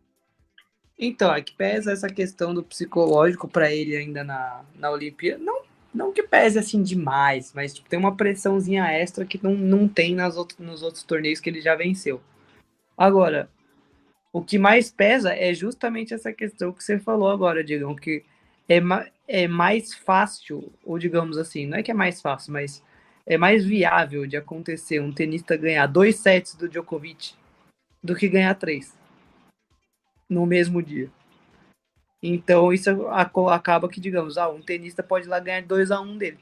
[0.96, 5.42] Então, é que pesa essa questão do psicológico para ele ainda na, na Olimpíada.
[5.42, 9.88] Não, não que pese assim demais, mas tipo, tem uma pressãozinha extra que não, não
[9.88, 12.20] tem nas outros, nos outros torneios que ele já venceu.
[12.96, 13.50] Agora,
[14.32, 18.24] o que mais pesa é justamente essa questão que você falou agora, Digão, que
[18.68, 18.80] é,
[19.32, 22.84] é mais fácil, ou digamos assim, não é que é mais fácil, mas
[23.24, 27.32] é mais viável de acontecer um tenista ganhar dois sets do Djokovic
[28.02, 28.94] do que ganhar três
[30.28, 31.10] no mesmo dia.
[32.22, 33.08] Então isso
[33.48, 36.38] acaba que, digamos, ah, um tenista pode ir lá ganhar 2 a 1 um dele.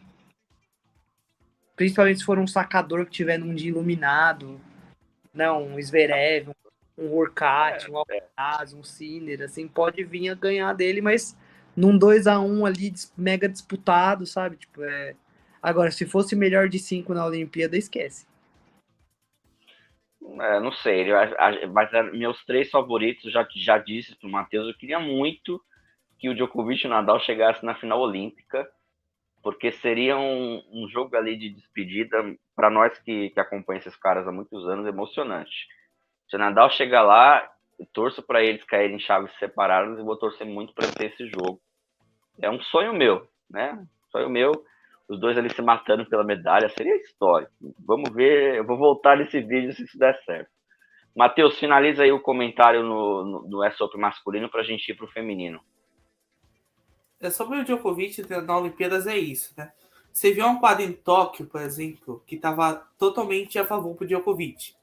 [1.76, 4.60] Principalmente se for um sacador que tiver num dia iluminado,
[5.32, 6.52] não, um Zverev, um
[7.00, 8.76] é, um Alcaraz, é.
[8.76, 11.36] um Sinner, assim, pode vir a ganhar dele, mas
[11.76, 14.56] num 2 a 1 um ali mega disputado, sabe?
[14.56, 15.14] Tipo, é...
[15.62, 18.26] Agora, se fosse melhor de 5 na Olimpíada, esquece.
[20.40, 21.06] É, não sei,
[21.72, 25.60] mas é, meus três favoritos, já, já disse pro Matheus, eu queria muito
[26.18, 28.68] que o Djokovic e o Nadal chegassem na final olímpica,
[29.42, 32.16] porque seria um, um jogo ali de despedida,
[32.54, 35.66] para nós que, que acompanham esses caras há muitos anos, emocionante.
[36.28, 40.14] Se o Nadal chegar lá, eu torço para eles caírem em chaves separadas e vou
[40.14, 41.58] torcer muito para ter esse jogo.
[42.38, 43.82] É um sonho meu, né?
[44.12, 44.52] Sonho meu,
[45.08, 47.50] os dois ali se matando pela medalha, seria histórico.
[47.78, 50.50] Vamos ver, eu vou voltar nesse vídeo se isso der certo.
[51.16, 54.94] Matheus, finaliza aí o comentário no, no, no S Open masculino para a gente ir
[54.94, 55.60] para o feminino.
[57.18, 59.72] É sobre o Djokovic na Olimpíadas é isso, né?
[60.12, 64.74] Você viu uma quadra em Tóquio, por exemplo, que estava totalmente a favor do Djokovic.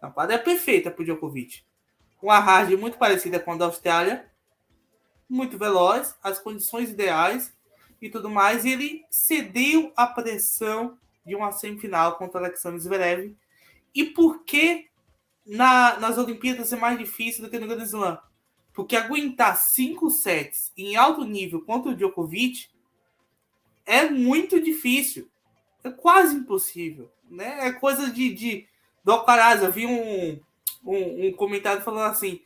[0.00, 1.64] A quadra é perfeita o Djokovic.
[2.24, 4.26] Uma hard muito parecida com a da Austrália,
[5.28, 7.54] muito veloz, as condições ideais
[8.00, 8.64] e tudo mais.
[8.64, 13.36] E ele cedeu a pressão de uma semifinal contra Alexander Zverev.
[13.94, 14.88] E por que
[15.44, 18.18] na, nas Olimpíadas é mais difícil do que no Grand Slam?
[18.72, 22.70] Porque aguentar cinco sets em alto nível contra o Djokovic
[23.84, 25.30] é muito difícil.
[25.84, 27.12] É quase impossível.
[27.30, 27.68] Né?
[27.68, 28.66] É coisa de, de
[29.04, 29.62] do Alcaraz.
[29.62, 30.40] Eu vi um,
[30.84, 32.40] um, um comentário falando assim: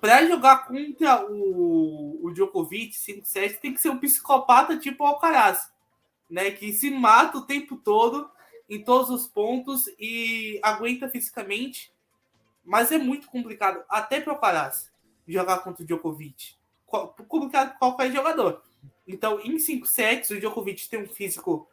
[0.00, 5.70] para jogar contra o, o Djokovic 5-7, tem que ser um psicopata tipo o Alcaraz,
[6.30, 6.50] né?
[6.50, 8.30] Que se mata o tempo todo
[8.68, 11.92] em todos os pontos e aguenta fisicamente.
[12.64, 14.92] Mas é muito complicado, até para o Alcaraz
[15.26, 16.54] jogar contra o Djokovic.
[16.86, 18.62] Complicado para qualquer jogador.
[19.06, 21.68] Então, em 5 sets, o Djokovic tem um físico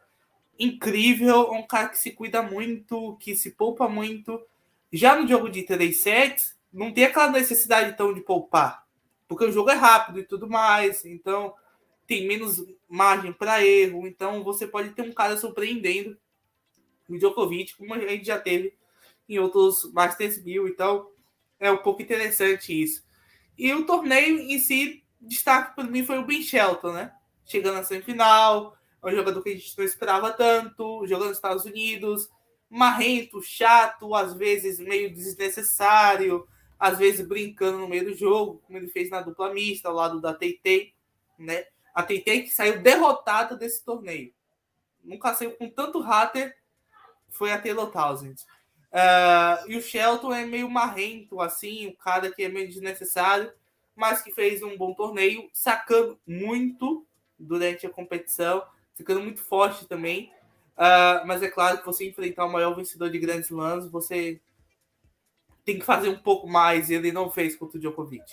[0.58, 4.40] incrível, um cara que se cuida muito, que se poupa muito.
[4.92, 8.86] Já no jogo de 3 sets, não tem aquela necessidade tão de poupar,
[9.26, 11.54] porque o jogo é rápido e tudo mais, então
[12.06, 16.16] tem menos margem para erro, então você pode ter um cara surpreendendo
[17.08, 18.74] o Djokovic, como a gente já teve
[19.28, 21.10] em outros Masters 1000, então
[21.58, 23.04] é um pouco interessante isso.
[23.56, 27.12] E o torneio em si, destaque para mim foi o Ben Shelton, né?
[27.44, 31.64] Chegando na semifinal, é um jogador que a gente não esperava tanto, jogando nos Estados
[31.64, 32.28] Unidos,
[32.68, 36.46] marrento, chato, às vezes meio desnecessário,
[36.78, 40.20] às vezes brincando no meio do jogo, como ele fez na dupla mista, ao lado
[40.20, 40.94] da Teitei,
[41.38, 41.66] né?
[41.94, 44.32] A Teitei que saiu derrotada desse torneio.
[45.02, 46.56] Nunca saiu com tanto hater,
[47.30, 48.42] foi a Taylor Townsend.
[48.92, 53.52] Uh, e o Shelton é meio marrento, assim, um cara que é meio desnecessário,
[53.94, 57.06] mas que fez um bom torneio, sacando muito
[57.38, 60.32] durante a competição, ficando muito forte também.
[60.76, 64.40] Uh, mas é claro que você enfrentar o maior vencedor de grandes lãs, você
[65.64, 68.24] tem que fazer um pouco mais e ele não fez contra o Djokovic.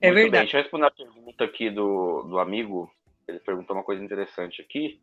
[0.00, 0.30] É Muito verdade.
[0.30, 2.90] Bem, deixa eu responder a pergunta aqui do, do amigo.
[3.28, 5.00] Ele perguntou uma coisa interessante aqui.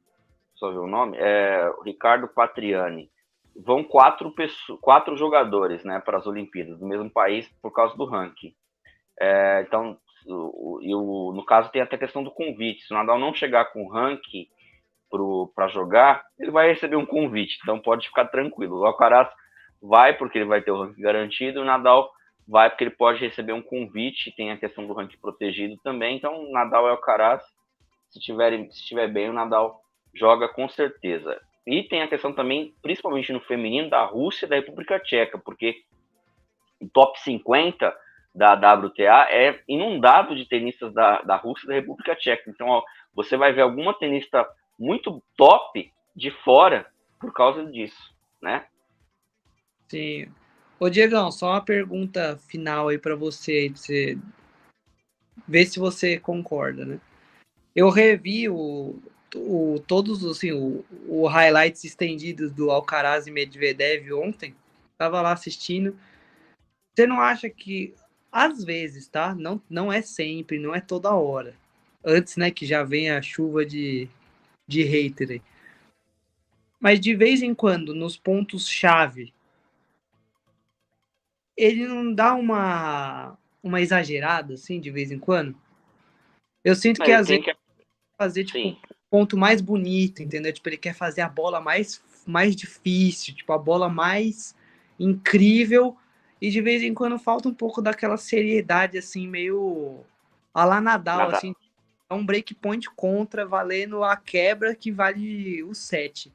[0.56, 1.16] Só ver o nome.
[1.18, 3.10] É o Ricardo Patriani.
[3.56, 8.06] Vão quatro, pessoas, quatro jogadores né, para as Olimpíadas do mesmo país por causa do
[8.06, 8.54] ranking.
[9.20, 12.86] É, então, o, o, no caso, tem até a questão do convite.
[12.86, 14.50] Se o Nadal não chegar com ranking
[15.56, 17.58] para jogar, ele vai receber um convite.
[17.62, 18.80] Então, pode ficar tranquilo.
[18.80, 19.30] O Alcaraz
[19.82, 22.12] vai porque ele vai ter o ranking garantido, o Nadal
[22.48, 26.44] vai porque ele pode receber um convite, tem a questão do ranking protegido também, então
[26.44, 27.44] o Nadal é o Caraz,
[28.10, 29.80] se tiver, se estiver bem, o Nadal
[30.14, 31.40] joga com certeza.
[31.66, 35.76] E tem a questão também, principalmente no feminino, da Rússia e da República Tcheca, porque
[36.82, 37.96] o top 50
[38.34, 42.50] da WTA é inundado de tenistas da, da Rússia e da República Tcheca.
[42.50, 42.84] Então, ó,
[43.14, 44.48] você vai ver alguma tenista
[44.80, 48.66] muito top de fora por causa disso, né?
[49.90, 50.32] Sim.
[50.80, 54.18] Ô, Diegão, só uma pergunta final aí para você, você
[55.46, 57.02] ver se você concorda, né?
[57.76, 58.98] Eu revi o,
[59.36, 64.56] o todos assim, o, o highlights estendidos do Alcaraz e Medvedev ontem.
[64.98, 65.98] Tava lá assistindo.
[66.96, 67.94] Você não acha que
[68.32, 69.34] às vezes, tá?
[69.34, 71.56] Não, não é sempre, não é toda hora.
[72.06, 74.08] Antes, né, que já vem a chuva de,
[74.70, 75.42] de hater aí.
[76.80, 79.34] Mas de vez em quando, nos pontos chave
[81.58, 85.54] ele não dá uma, uma exagerada, assim, de vez em quando?
[86.64, 87.54] Eu sinto que às vezes que...
[88.18, 88.78] fazer, tipo, Sim.
[89.10, 90.54] ponto mais bonito, entendeu?
[90.54, 94.56] Tipo, ele quer fazer a bola mais, mais difícil, tipo, a bola mais
[94.98, 95.98] incrível,
[96.42, 100.00] e de vez em quando falta um pouco daquela seriedade, assim, meio
[100.54, 101.36] a lá Nadal, Nadal.
[101.36, 101.54] assim,
[102.16, 106.34] um breakpoint contra, valendo a quebra que vale o set.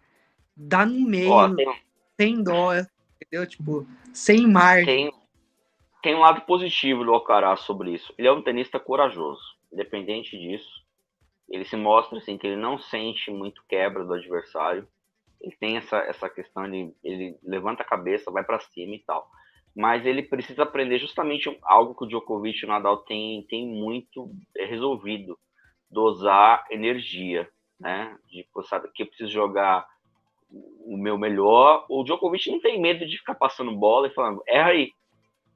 [0.57, 1.75] Dá no meio, Ó, tem...
[2.21, 2.71] sem dó,
[3.21, 3.47] entendeu?
[3.47, 5.11] Tipo, sem margem.
[5.11, 5.13] Tem,
[6.03, 8.15] tem um lado positivo do Alcaraz sobre isso.
[8.17, 9.43] Ele é um tenista corajoso.
[9.73, 10.85] Independente disso,
[11.49, 14.87] ele se mostra assim que ele não sente muito quebra do adversário.
[15.41, 19.29] Ele tem essa, essa questão, ele, ele levanta a cabeça, vai para cima e tal.
[19.75, 24.31] Mas ele precisa aprender justamente algo que o Djokovic e o Nadal tem, tem muito
[24.57, 25.37] resolvido,
[25.95, 28.19] dosar energia, né?
[28.27, 29.87] De, sabe, que eu preciso jogar
[30.85, 31.87] o meu melhor.
[31.89, 34.93] O Djokovic não tem medo de ficar passando bola e falando, erra aí,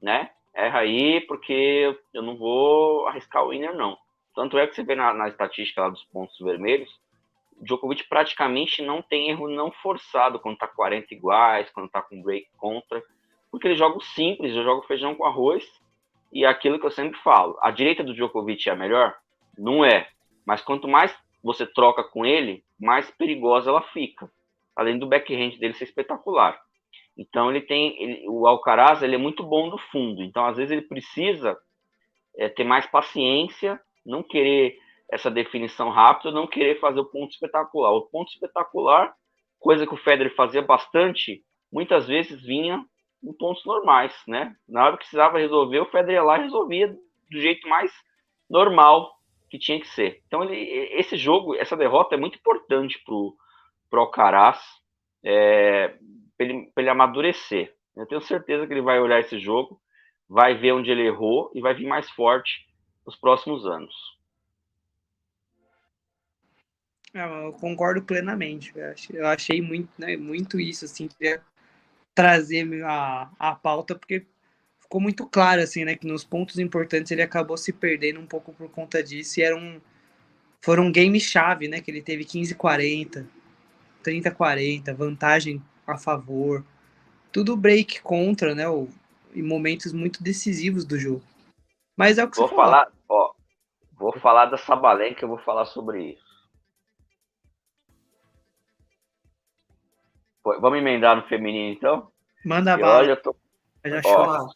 [0.01, 0.31] né?
[0.53, 3.97] Erra aí, porque eu não vou arriscar o winner, não.
[4.33, 6.89] Tanto é que você vê na, na estatística lá dos pontos vermelhos,
[7.59, 12.21] o Djokovic praticamente não tem erro não forçado quando tá 40 iguais, quando tá com
[12.21, 13.03] break contra,
[13.51, 15.65] porque ele joga simples, eu jogo feijão com arroz,
[16.31, 19.15] e é aquilo que eu sempre falo, a direita do Djokovic é a melhor?
[19.57, 20.07] Não é.
[20.49, 24.27] Mas quanto mais você troca com ele, mais perigosa ela fica.
[24.75, 26.59] Além do backhand dele ser espetacular.
[27.15, 30.23] Então ele tem, ele, o Alcaraz ele é muito bom do fundo.
[30.23, 31.55] Então às vezes ele precisa
[32.35, 34.75] é, ter mais paciência, não querer
[35.11, 37.91] essa definição rápida, não querer fazer o ponto espetacular.
[37.91, 39.13] O ponto espetacular,
[39.59, 42.83] coisa que o Federer fazia bastante, muitas vezes vinha
[43.23, 44.55] em pontos normais, né?
[44.67, 47.91] Na hora que precisava resolver, o Federer lá resolvia do jeito mais
[48.49, 49.18] normal
[49.49, 50.21] que tinha que ser.
[50.27, 50.55] Então, ele,
[50.99, 53.35] esse jogo, essa derrota é muito importante pro,
[53.89, 54.59] pro Alcaraz,
[55.23, 55.89] é,
[56.37, 57.73] para ele, ele amadurecer.
[57.95, 59.81] Eu tenho certeza que ele vai olhar esse jogo,
[60.27, 62.67] vai ver onde ele errou e vai vir mais forte
[63.05, 63.93] nos próximos anos.
[67.13, 68.71] É, eu concordo plenamente.
[69.11, 71.09] Eu achei muito, né, muito isso, assim,
[72.13, 74.25] trazer a, a pauta, porque
[74.89, 78.51] ficou muito claro, assim, né, que nos pontos importantes ele acabou se perdendo um pouco
[78.51, 79.79] por conta disso, e era um,
[80.59, 83.23] foram game-chave, né, que ele teve 15-40,
[84.03, 86.65] 30-40, vantagem a favor,
[87.31, 88.89] tudo break contra, né, ou,
[89.35, 91.21] em momentos muito decisivos do jogo.
[91.95, 93.31] Mas é o que vou você falar, ó,
[93.93, 96.29] vou falar da Sabalenka, eu vou falar sobre isso.
[100.43, 102.11] Vamos emendar no feminino, então?
[102.43, 102.99] Manda bala.
[102.99, 103.35] Olha, eu tô...
[103.85, 104.49] Já ó,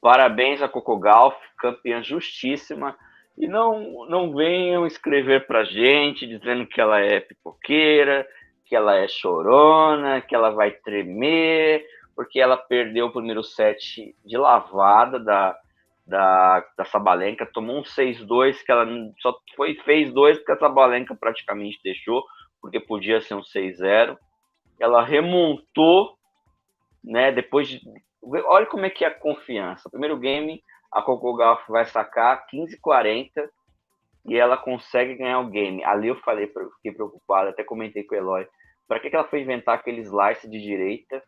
[0.00, 2.96] Parabéns a Coco Golf, campeã justíssima.
[3.36, 8.26] E não, não venham escrever pra gente dizendo que ela é pipoqueira,
[8.64, 11.84] que ela é chorona, que ela vai tremer,
[12.14, 15.56] porque ela perdeu o primeiro set de lavada da,
[16.06, 18.86] da, da Sabalenka, tomou um 6-2, que ela
[19.20, 22.24] só foi, fez dois porque a Sabalenka praticamente deixou,
[22.60, 24.18] porque podia ser um 6-0.
[24.80, 26.16] Ela remontou,
[27.04, 27.80] né, depois de
[28.22, 29.88] Olha como é que é a confiança.
[29.90, 30.62] Primeiro game,
[30.92, 33.48] a Coco Golf vai sacar 15-40
[34.26, 35.84] e ela consegue ganhar o game.
[35.84, 36.46] Ali eu falei,
[36.76, 38.48] fiquei preocupado, até comentei com o Eloy.
[38.86, 41.22] Para que, que ela foi inventar aquele slice de direita,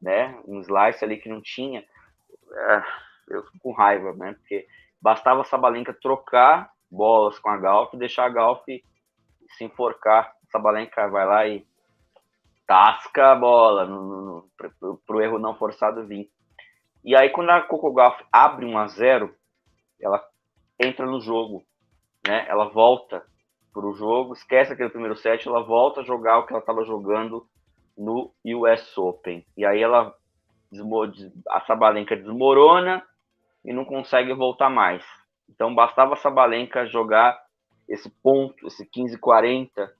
[0.00, 0.38] né?
[0.46, 1.84] Um slice ali que não tinha.
[2.52, 2.82] É,
[3.28, 4.34] eu fico com raiva, né?
[4.34, 4.66] Porque
[5.00, 10.32] bastava a Sabalenka trocar bolas com a Golf e deixar a Golf se enforcar.
[10.50, 11.64] Sabalenka vai lá e
[12.66, 13.86] tasca a bola
[14.68, 16.30] para o erro não forçado vir.
[17.04, 19.34] E aí, quando a Coco Golf abre 1 a 0
[20.00, 20.22] ela
[20.78, 21.62] entra no jogo,
[22.26, 22.46] né?
[22.48, 23.24] Ela volta
[23.72, 26.84] para o jogo, esquece aquele primeiro set, ela volta a jogar o que ela estava
[26.84, 27.46] jogando
[27.96, 29.46] no US Open.
[29.56, 30.14] E aí ela
[31.48, 33.04] a Sabalenka desmorona
[33.64, 35.04] e não consegue voltar mais.
[35.48, 37.38] Então bastava a Sabalenka jogar
[37.88, 39.90] esse ponto, esse 15-40,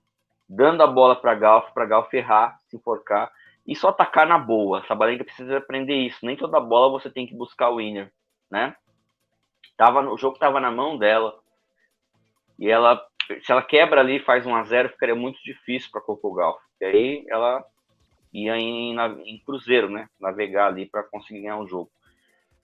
[0.49, 3.31] dando a bola para Galf, para Galf errar, se enforcar
[3.67, 4.85] e só atacar na boa.
[4.87, 6.25] Sabalenka precisa aprender isso.
[6.25, 8.13] Nem toda bola você tem que buscar o winner,
[8.51, 8.75] né?
[9.77, 11.39] Tava, o jogo estava na mão dela.
[12.59, 13.03] E ela,
[13.43, 16.61] se ela quebra ali, faz 1 a 0 ficaria muito difícil para Coco Galf.
[16.81, 17.65] E aí ela
[18.33, 20.09] ia em, em cruzeiro, né?
[20.21, 21.91] Navegar ali para conseguir ganhar o jogo.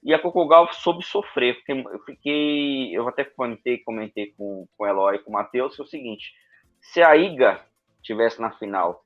[0.02, 1.62] E a Coco Galf soube sofrer.
[1.66, 5.82] Eu fiquei, eu até comentei, comentei com, com o Eloy e com o Matheus, é
[5.82, 6.34] o seguinte:
[6.80, 7.64] se a Iga
[8.02, 9.05] tivesse na final,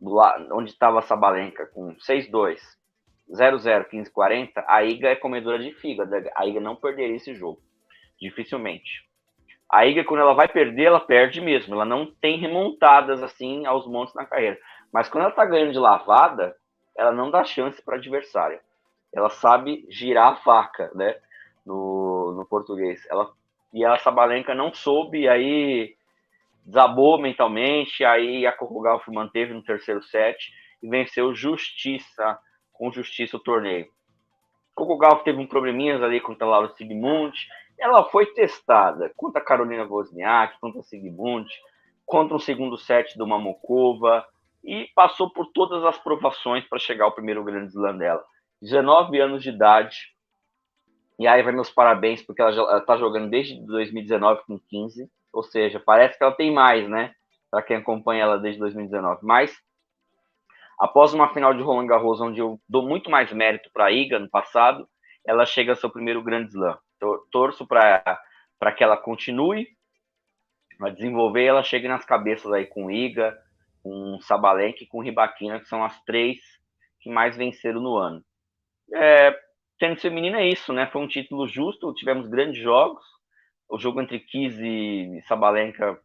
[0.00, 2.58] onde estava Sabalenka com 6-2,
[3.30, 6.14] 0-0, 15-40, a Iga é comedora de fígado.
[6.34, 7.60] A Iga não perderia esse jogo.
[8.20, 9.06] Dificilmente.
[9.70, 11.74] A Iga, quando ela vai perder, ela perde mesmo.
[11.74, 14.58] Ela não tem remontadas assim aos montes na carreira.
[14.92, 16.56] Mas quando ela tá ganhando de lavada,
[16.96, 18.60] ela não dá chance para adversária.
[19.14, 21.16] Ela sabe girar a faca, né?
[21.66, 23.06] No, no português.
[23.10, 23.30] Ela,
[23.74, 25.94] e a Sabalenka não soube, aí
[26.68, 30.52] desabou mentalmente, aí a Golf manteve no terceiro set
[30.82, 32.38] e venceu justiça,
[32.74, 33.88] com justiça o torneio.
[34.76, 37.34] Golf teve um probleminhas ali contra a Laura Sigmund,
[37.78, 41.48] ela foi testada contra a Carolina Wozniak, contra a Sigmund,
[42.04, 44.26] contra o segundo set do Mamokova
[44.62, 48.22] e passou por todas as provações para chegar ao primeiro grande slam dela.
[48.60, 49.96] 19 anos de idade.
[51.18, 55.10] E aí vai meus parabéns, porque ela está jogando desde 2019 com 15.
[55.32, 57.12] Ou seja, parece que ela tem mais, né?
[57.50, 59.20] Para quem acompanha ela desde 2019.
[59.22, 59.56] Mas,
[60.78, 64.18] após uma final de Roland Garros, onde eu dou muito mais mérito para a Iga
[64.18, 64.88] no passado,
[65.26, 66.78] ela chega ao seu primeiro grande slam.
[67.30, 69.66] Torço para que ela continue
[70.80, 73.36] a desenvolver ela chegue nas cabeças aí com Iga,
[73.82, 76.38] com Sabalenka e com Ribaquina, que são as três
[77.00, 78.22] que mais venceram no ano.
[78.94, 79.36] É,
[79.78, 80.86] tênis feminino é isso, né?
[80.86, 83.04] Foi um título justo, tivemos grandes jogos.
[83.68, 86.00] O jogo entre Kiz e Sabalenka,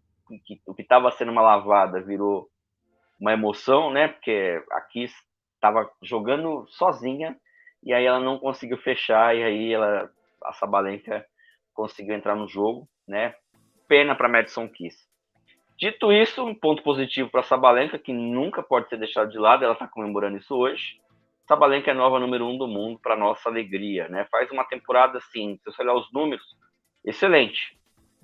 [0.45, 2.49] que, o que estava sendo uma lavada, virou
[3.20, 4.09] uma emoção, né?
[4.09, 5.14] Porque a Kiz
[5.55, 7.38] estava jogando sozinha
[7.82, 10.09] e aí ela não conseguiu fechar e aí ela,
[10.43, 11.26] a Sabalenka
[11.74, 13.34] conseguiu entrar no jogo, né?
[13.88, 14.97] Pena para Madison Kiss.
[15.78, 19.74] Dito isso, um ponto positivo para Sabalenka, que nunca pode ser deixado de lado, ela
[19.74, 21.01] está comemorando isso hoje.
[21.47, 24.26] Sabalenka é nova número um do mundo, para nossa alegria, né?
[24.32, 26.45] Faz uma temporada assim, se você olhar os números,
[27.06, 27.78] excelente.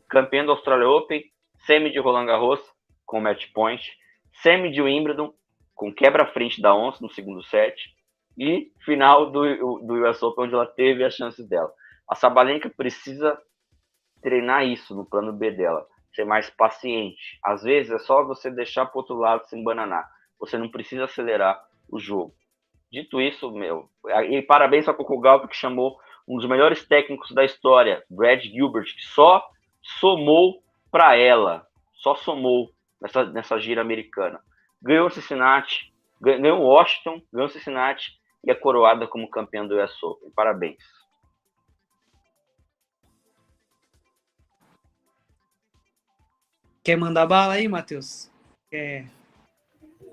[0.09, 1.23] Campeã do Australia Open,
[1.65, 2.61] semi de Roland Garros
[3.05, 3.83] com match point,
[4.41, 5.33] semi de Wimbledon
[5.75, 7.75] com quebra-frente da onça no segundo set
[8.37, 11.71] e final do, do US Open onde ela teve as chances dela.
[12.07, 13.39] A Sabalenka precisa
[14.21, 17.39] treinar isso no plano B dela, ser mais paciente.
[17.43, 20.09] Às vezes é só você deixar para outro lado se embananar.
[20.39, 22.33] Você não precisa acelerar o jogo.
[22.91, 23.87] Dito isso, meu,
[24.29, 25.99] e parabéns ao Coco que chamou
[26.29, 29.43] um dos melhores técnicos da história, Brad Gilbert, que só
[29.99, 32.71] somou para ela, só somou
[33.01, 34.39] nessa, nessa gira americana.
[34.79, 38.11] Ganhou o Cincinnati, ganhou Washington, ganhou o Cincinnati
[38.45, 40.29] e é coroada como campeã do US Open.
[40.35, 40.77] Parabéns.
[46.83, 48.31] Quer mandar bala aí, Matheus?
[48.69, 49.07] Quer...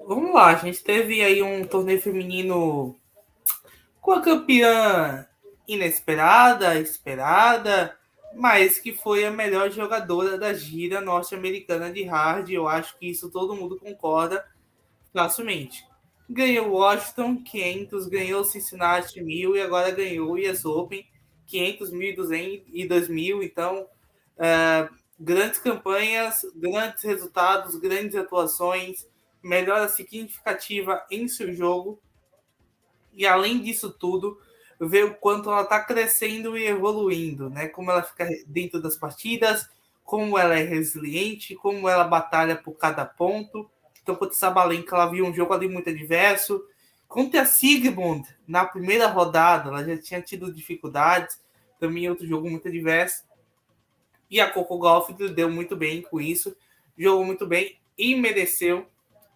[0.07, 2.97] Vamos lá, a gente teve aí um torneio feminino
[4.01, 5.27] com a campeã
[5.67, 7.97] inesperada, esperada,
[8.35, 12.51] mas que foi a melhor jogadora da gira norte-americana de hard.
[12.51, 14.45] Eu acho que isso todo mundo concorda
[15.13, 15.85] facilmente.
[16.29, 21.07] Ganhou Washington 500, ganhou Cincinnati 1000 e agora ganhou US Open
[21.47, 23.43] 500, 1200 e 2000.
[23.43, 23.87] Então,
[24.37, 29.07] uh, grandes campanhas, grandes resultados, grandes atuações,
[29.43, 32.01] melhora significativa em seu jogo.
[33.15, 34.39] E além disso tudo,
[34.79, 37.69] ver o quanto ela está crescendo e evoluindo, né?
[37.69, 39.69] Como ela fica dentro das partidas,
[40.05, 43.69] como ela é resiliente, como ela batalha por cada ponto.
[44.03, 46.65] Então, contra a Sabalenka, ela viu um jogo ali muito adverso.
[47.09, 51.41] Contra a Sigmund, na primeira rodada, ela já tinha tido dificuldades.
[51.79, 53.25] Também outro jogo muito adverso.
[54.31, 56.57] E a Coco Golf deu muito bem com isso,
[56.99, 58.87] jogou muito bem e mereceu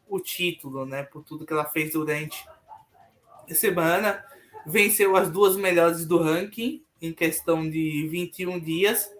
[0.09, 1.05] o título, né?
[1.05, 2.45] Por tudo que ela fez durante
[3.49, 4.25] a semana.
[4.67, 9.11] Venceu as duas melhores do ranking em questão de 21 dias,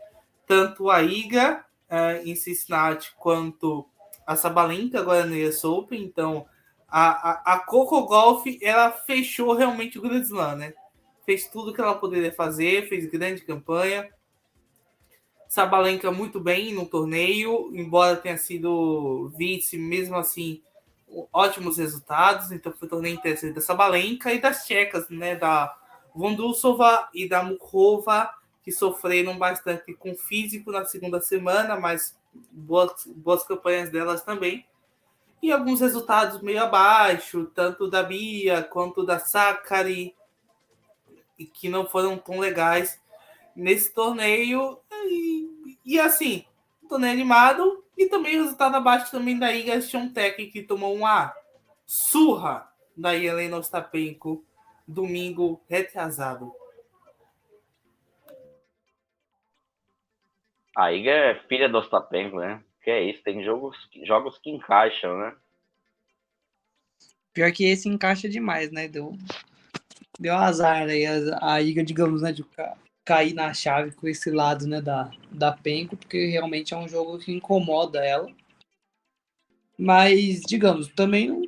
[0.47, 3.87] tanto a Iga uh, em Cincinnati quanto
[4.27, 6.03] a Sabalenka agora no US Open.
[6.03, 6.47] Então,
[6.87, 10.75] a, a, a Coco Golf ela fechou realmente o Grand Slam, né?
[11.25, 14.09] Fez tudo que ela poderia fazer, fez grande campanha
[15.51, 20.63] Sabalenka muito bem no torneio, embora tenha sido vice, mesmo assim,
[21.33, 22.53] ótimos resultados.
[22.53, 25.37] Então foi torneio interessante da Sabalenka e das tchecas, né?
[25.37, 25.77] Da
[26.15, 28.31] Vondusova e da Mukova,
[28.63, 32.17] que sofreram bastante com físico na segunda semana, mas
[32.51, 34.67] boas, boas campanhas delas também.
[35.43, 40.15] E alguns resultados meio abaixo, tanto da Bia quanto da Sakari,
[41.55, 43.01] que não foram tão legais
[43.57, 44.79] nesse torneio.
[45.07, 46.45] E, e assim,
[46.89, 47.83] torneio animado.
[48.01, 49.79] E também o resultado abaixo também da Iga
[50.15, 51.35] Tech, que tomou uma
[51.85, 54.43] surra da Helena Ostapenko
[54.89, 56.51] domingo retrasado.
[60.75, 62.65] A Iga é filha do Ostapenko, né?
[62.83, 65.37] Que é isso, tem jogos, jogos que encaixam, né?
[67.35, 68.89] Pior que esse encaixa demais, né?
[68.89, 69.13] Deu,
[70.19, 72.33] deu azar aí a, a Iga, digamos, né?
[72.33, 72.43] De
[73.11, 77.19] cair na chave com esse lado né, da, da Penco, porque realmente é um jogo
[77.19, 78.31] que incomoda ela.
[79.77, 81.43] Mas, digamos, também não,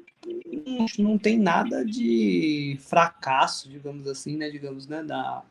[0.67, 4.51] não, não tem nada de fracasso, digamos assim, né?
[4.51, 5.05] Digamos, né?
[5.05, 5.45] Da,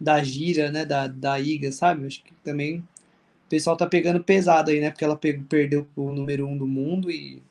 [0.00, 0.86] da gira, né?
[0.86, 2.06] Da, da Iga, sabe?
[2.06, 4.90] Acho que também o pessoal tá pegando pesado aí, né?
[4.90, 7.42] Porque ela pegou, perdeu o número um do mundo e,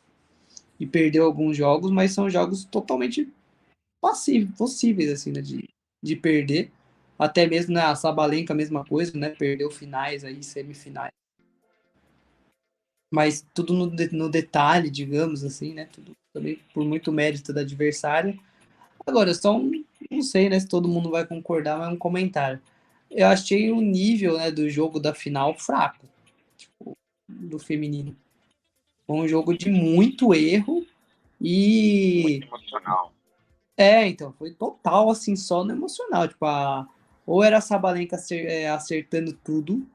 [0.79, 3.31] e perdeu alguns jogos, mas são jogos totalmente
[4.01, 5.41] passíveis, possíveis, assim, né?
[5.41, 5.69] De,
[6.01, 6.71] de perder
[7.18, 9.30] até mesmo na né, Sabalenka a mesma coisa, né?
[9.30, 11.11] Perdeu finais aí, semifinais.
[13.11, 15.88] Mas tudo no, no detalhe, digamos assim, né?
[15.91, 18.38] Tudo também por muito mérito da adversária.
[19.05, 22.59] Agora, só um, não sei, né, se todo mundo vai concordar, mas um comentário.
[23.11, 26.07] Eu achei o nível, né, do jogo da final fraco,
[26.57, 26.97] tipo,
[27.30, 28.16] do feminino.
[29.05, 30.86] Foi um jogo de muito erro
[31.39, 33.14] e muito emocional.
[33.76, 36.88] É, então, foi total assim, só no emocional, tipo, a
[37.26, 39.86] ou era a Sabalenka é, acertando tudo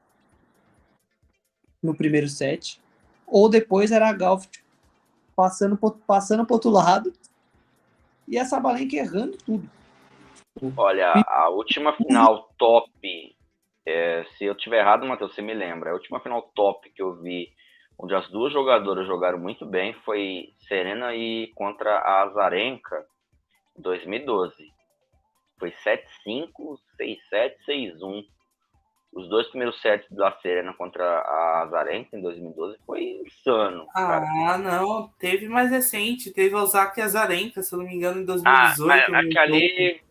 [1.81, 2.81] no primeiro set,
[3.25, 4.67] ou depois era a Galf tipo,
[5.35, 7.13] passando, passando para outro lado
[8.27, 9.69] e a Sabalenka errando tudo.
[10.75, 13.35] Olha, a última final top,
[13.85, 17.15] é, se eu tiver errado, Matheus, você me lembra, a última final top que eu
[17.21, 17.49] vi,
[17.97, 23.05] onde as duas jogadoras jogaram muito bem, foi Serena e contra a Azarenka,
[23.77, 24.53] 2012.
[25.59, 28.25] Foi 7-5, 6-7, 6-1.
[29.11, 33.87] Os dois primeiros sets da Serena contra a Azarenka em 2012 foi insano.
[33.95, 34.57] Ah, cara.
[34.59, 35.07] não.
[35.19, 36.31] Teve mais recente.
[36.31, 38.91] Teve a Osaka e a Azarenka, se eu não me engano, em 2018.
[38.91, 40.01] Ah, mas ali...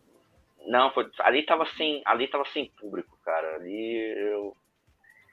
[0.67, 3.55] Não, foi, ali tava sem, ali tava sem público, cara.
[3.55, 3.95] Ali
[4.31, 4.55] eu...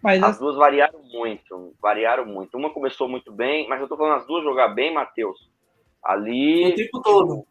[0.02, 2.56] Mas as, as duas variaram muito, variaram muito.
[2.56, 5.50] Uma começou muito bem, mas eu tô falando as duas jogar bem, Matheus.
[6.02, 6.72] Ali.
[6.72, 7.46] O tempo todo.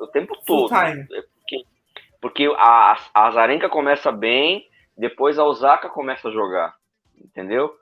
[0.00, 0.68] O tempo todo.
[0.68, 1.28] Porque,
[2.20, 6.74] porque a, a Azarenka começa bem, depois a Osaka começa a jogar.
[7.16, 7.74] Entendeu?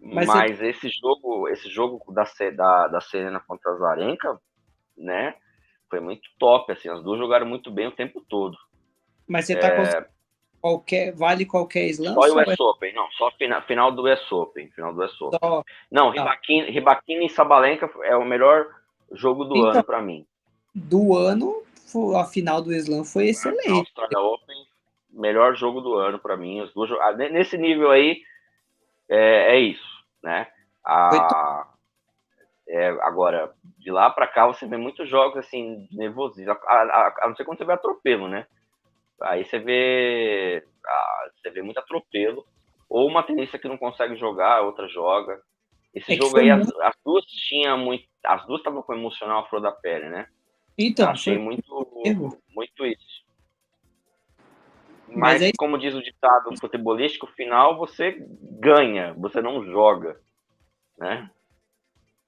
[0.00, 2.24] Mas, Mas esse jogo, esse jogo da,
[2.54, 4.38] da, da Serena contra a Azarenka,
[4.96, 5.34] né?
[5.88, 8.56] Foi muito top, assim, as duas jogaram muito bem o tempo todo.
[9.26, 10.06] Mas você tá é...
[10.60, 12.14] qualquer, vale qualquer slam?
[12.14, 12.62] Só o US é...
[12.62, 15.38] Open, não, só final, final do US Open, final do US Open.
[15.42, 15.64] Só...
[15.90, 16.40] Não, tá.
[16.68, 18.66] Ribakina, e Sabalenka é o melhor
[19.12, 20.26] jogo do então, ano para mim.
[20.74, 21.62] Do ano,
[22.16, 23.70] a final do Slam foi excelente.
[23.70, 24.66] A Australia Open,
[25.10, 26.60] melhor jogo do ano para mim.
[26.60, 28.20] Os dois, ah, nesse nível aí,
[29.08, 30.48] é, é isso, né?
[30.84, 31.66] A,
[32.68, 36.52] é, agora, de lá para cá, você vê muitos jogos assim, nervosismo.
[36.52, 38.46] A, a, a, não ser quando você vê atropelo, né?
[39.22, 40.66] Aí você vê.
[41.36, 42.44] Você vê muito atropelo.
[42.88, 45.40] Ou uma tenista que não consegue jogar, a outra joga.
[45.94, 48.04] Esse é jogo aí, as, as, duas tinham muito.
[48.24, 50.26] As duas estavam com emocional à flor da pele, né?
[50.76, 51.62] Então, achei muito,
[52.54, 53.24] muito isso.
[55.08, 55.50] Mas, Mas é...
[55.56, 58.26] como diz o ditado futebolístico, final você
[58.58, 60.20] ganha, você não joga,
[60.98, 61.30] né?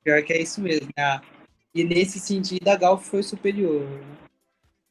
[0.05, 0.89] Pior que é isso mesmo.
[0.97, 1.21] Né?
[1.75, 3.83] E nesse sentido, a Gal foi superior.
[3.83, 4.17] Né?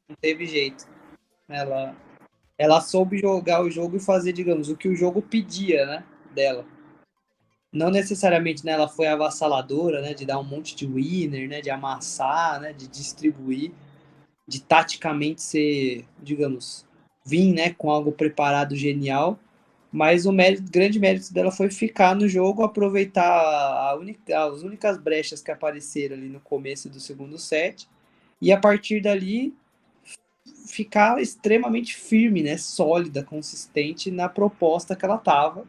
[0.09, 0.85] Não teve jeito.
[1.47, 1.95] Ela,
[2.57, 6.65] ela soube jogar o jogo e fazer, digamos, o que o jogo pedia, né, dela.
[7.75, 11.69] Não necessariamente né, ela foi avassaladora, né, de dar um monte de winner, né, de
[11.69, 13.73] amassar, né, de distribuir,
[14.47, 16.85] de taticamente ser, digamos,
[17.25, 19.37] vir, né, com algo preparado genial.
[19.91, 24.97] Mas o mérito, grande mérito dela foi ficar no jogo, aproveitar a única, as únicas
[24.97, 27.89] brechas que apareceram ali no começo do segundo set
[28.41, 29.53] e a partir dali
[30.65, 35.65] ficar extremamente firme, né, sólida, consistente na proposta que ela tava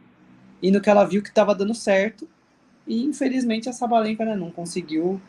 [0.61, 2.27] e no que ela viu que estava dando certo.
[2.85, 5.21] E infelizmente a Sabalenka né, não conseguiu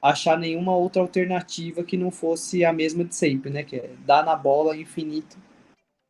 [0.00, 4.24] achar nenhuma outra alternativa que não fosse a mesma de sempre, né, que é dar
[4.24, 5.36] na bola infinito.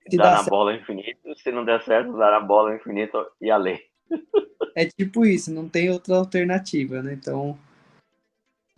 [0.08, 3.50] Se dar na certo, bola infinito, se não der certo, dar na bola infinito e
[3.50, 3.80] além.
[4.74, 7.12] É tipo isso, não tem outra alternativa, né?
[7.12, 7.58] Então,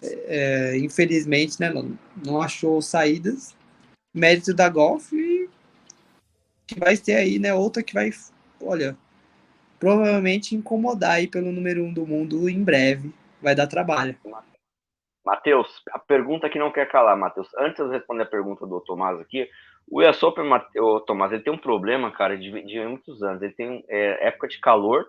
[0.02, 3.54] é, é infelizmente, né, não, não achou saídas
[4.12, 5.48] mérito da Golf e
[6.66, 8.10] que vai ter aí, né, outra que vai,
[8.60, 8.96] olha,
[9.84, 13.12] provavelmente incomodar aí pelo número um do mundo em breve.
[13.42, 14.16] Vai dar trabalho.
[15.22, 17.48] Matheus, a pergunta que não quer calar, Matheus.
[17.58, 19.46] Antes de responder a pergunta do Tomás aqui,
[19.86, 20.46] o US Open,
[20.78, 23.42] o Tomás, ele tem um problema, cara, de, de muitos anos.
[23.42, 25.04] Ele tem é, época de calor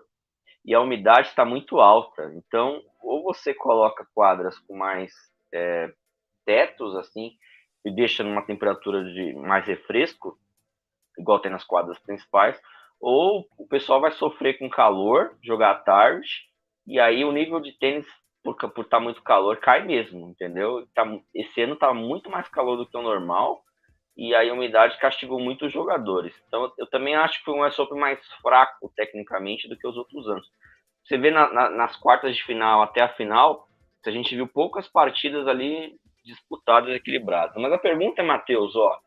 [0.62, 2.30] e a umidade está muito alta.
[2.34, 5.10] Então, ou você coloca quadras com mais
[5.54, 5.90] é,
[6.44, 7.32] tetos, assim,
[7.82, 10.38] e deixa numa temperatura de mais refresco,
[11.18, 12.60] igual tem nas quadras principais,
[13.00, 16.28] ou o pessoal vai sofrer com calor, jogar tarde,
[16.86, 18.06] e aí o nível de tênis,
[18.42, 20.86] por estar tá muito calor, cai mesmo, entendeu?
[20.94, 23.62] Tá, esse ano tá muito mais calor do que o normal,
[24.16, 26.34] e aí a umidade castigou muito os jogadores.
[26.48, 29.96] Então eu também acho que foi um US Open mais fraco tecnicamente do que os
[29.96, 30.48] outros anos.
[31.04, 33.68] Você vê na, na, nas quartas de final até a final,
[34.04, 37.56] a gente viu poucas partidas ali disputadas equilibradas.
[37.56, 38.98] Mas a pergunta é, Matheus, ó,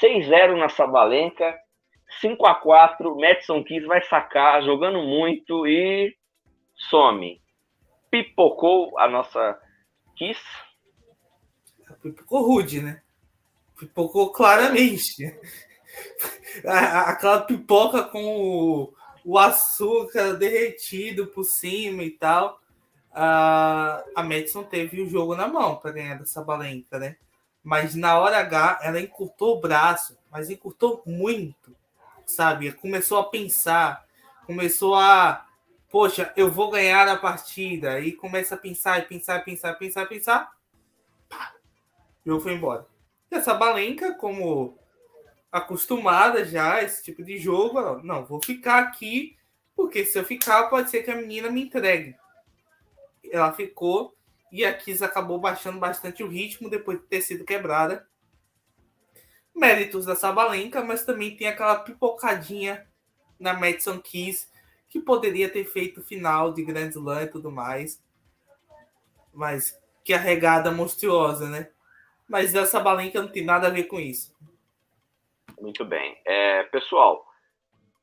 [0.00, 1.56] 6-0 na Sabalenka,
[2.20, 6.14] 5 a 4 Madison Keys vai sacar, jogando muito e
[6.90, 7.40] some.
[8.10, 9.58] Pipocou a nossa
[10.16, 10.40] Kiss?
[12.02, 13.02] Pipocou rude, né?
[13.78, 15.34] Pipocou claramente.
[16.64, 18.94] Aquela pipoca com o,
[19.24, 22.60] o açúcar derretido por cima e tal.
[23.10, 27.16] Uh, a Madison teve o jogo na mão para ganhar dessa balenca, né?
[27.62, 31.74] Mas na hora H ela encurtou o braço, mas encurtou muito,
[32.26, 32.72] sabe?
[32.72, 34.04] Começou a pensar,
[34.46, 35.46] começou a,
[35.90, 38.00] poxa, eu vou ganhar a partida.
[38.00, 40.52] E começa a pensar, e pensar, pensar, pensar, pensar.
[41.28, 41.54] Pá,
[42.24, 42.86] o jogo foi embora.
[43.30, 44.78] E essa balenca, como
[45.50, 49.36] acostumada já a esse tipo de jogo, ela, não, vou ficar aqui,
[49.76, 52.16] porque se eu ficar, pode ser que a menina me entregue.
[53.30, 54.16] Ela ficou
[54.50, 58.06] e a Kiss acabou baixando bastante o ritmo depois de ter sido quebrada.
[59.54, 62.86] Méritos da Sabalenka, mas também tem aquela pipocadinha
[63.38, 64.48] na Madison Kiss
[64.88, 68.02] que poderia ter feito final de Grand Slam e tudo mais.
[69.32, 71.70] Mas que arregada monstruosa, né?
[72.28, 74.34] Mas essa Sabalenka não tem nada a ver com isso.
[75.60, 76.16] Muito bem.
[76.24, 77.26] É, pessoal,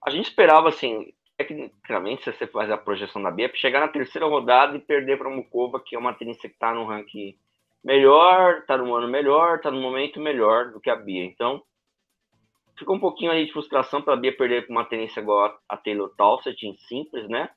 [0.05, 4.27] a gente esperava, assim, tecnicamente, se você faz a projeção da Bia, chegar na terceira
[4.27, 7.37] rodada e perder para Mukova, que é uma tenista que está no ranking
[7.83, 11.23] melhor, está no ano melhor, está no momento melhor do que a Bia.
[11.23, 11.61] Então,
[12.77, 15.77] ficou um pouquinho aí de frustração para a Bia perder para uma tenista igual a
[15.77, 17.49] Taylor Towsett em simples, né?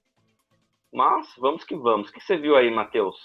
[0.93, 2.09] Mas vamos que vamos.
[2.09, 3.17] O que você viu aí, Matheus?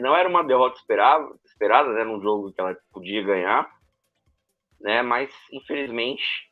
[0.00, 2.04] Não era uma derrota esperada, esperada, né?
[2.04, 3.70] Num jogo que ela podia ganhar
[4.82, 5.00] né?
[5.00, 6.50] Mas infelizmente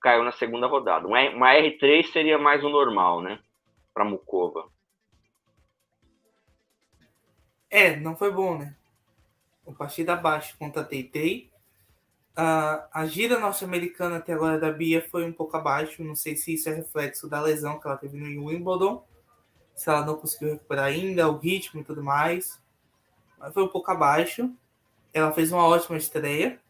[0.00, 1.06] caiu na segunda rodada.
[1.08, 3.40] Uma R3 seria mais o normal, né?
[3.92, 4.68] Para Mukova.
[7.68, 8.76] É, não foi bom, né?
[9.66, 11.50] O partida abaixo contra a Teitei.
[12.38, 16.04] Uh, a gira norte-americana até agora da Bia foi um pouco abaixo.
[16.04, 19.04] Não sei se isso é reflexo da lesão que ela teve no Wimbledon.
[19.74, 22.62] Se ela não conseguiu recuperar ainda, o ritmo e tudo mais.
[23.38, 24.50] Mas foi um pouco abaixo.
[25.12, 26.60] Ela fez uma ótima estreia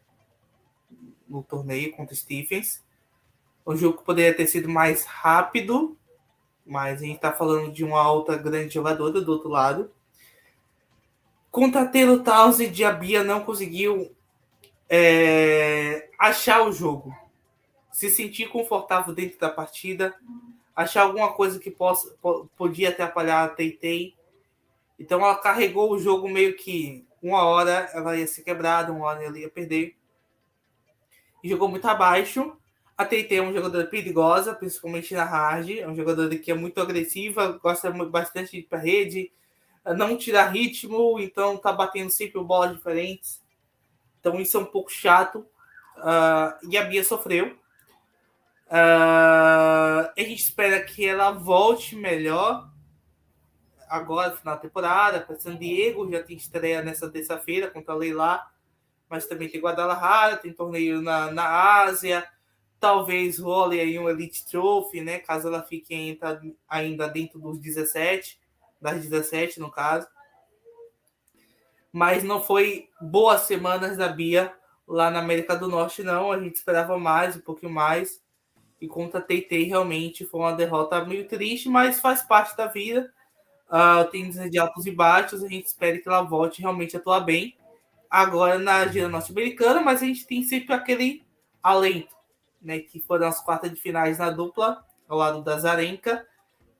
[1.27, 2.83] no torneio contra Stephens.
[3.65, 5.97] O jogo poderia ter sido mais rápido,
[6.65, 9.91] mas a gente está falando de uma alta grande jogadora do outro lado.
[11.51, 14.15] Contra Taylor Townsend, a Bia não conseguiu
[14.89, 17.15] é, achar o jogo,
[17.91, 20.15] se sentir confortável dentro da partida,
[20.75, 22.15] achar alguma coisa que possa,
[22.55, 24.13] podia atrapalhar a Teitei.
[24.99, 29.23] Então ela carregou o jogo meio que uma hora ela ia ser quebrada, uma hora
[29.23, 29.97] ela ia perder
[31.47, 32.55] jogou muito abaixo.
[32.97, 35.69] A TT é uma jogadora perigosa, principalmente na hard.
[35.69, 39.31] É uma jogadora que é muito agressiva, gosta bastante de ir para rede,
[39.95, 43.43] não tira ritmo, então tá batendo sempre bolas diferentes.
[44.19, 45.45] Então isso é um pouco chato.
[45.97, 47.57] Uh, e a Bia sofreu.
[48.67, 52.69] Uh, a gente espera que ela volte melhor
[53.87, 56.11] agora, final da temporada, para San Diego.
[56.11, 58.47] Já tem estreia nessa terça-feira contra a Leila
[59.09, 62.27] mas também tem Guadalajara, tem torneio na, na Ásia,
[62.79, 65.19] talvez role aí um Elite Trophy, né?
[65.19, 66.19] Caso ela fique
[66.67, 68.39] ainda dentro dos 17,
[68.93, 70.07] das 17 no caso.
[71.91, 74.53] Mas não foi boas semanas da Bia
[74.87, 76.31] lá na América do Norte, não.
[76.31, 78.21] A gente esperava mais, um pouquinho mais.
[78.79, 83.11] E contra a TT realmente foi uma derrota meio triste, mas faz parte da vida.
[83.67, 85.43] Uh, tem de altos e baixos.
[85.43, 87.57] A gente espera que ela volte realmente a atuar bem
[88.09, 91.25] agora na gira norte-americana, mas a gente tem sempre aquele
[91.61, 92.15] alento,
[92.61, 92.79] né?
[92.79, 96.25] Que foram as quartas de finais na dupla, ao lado da Zarenka,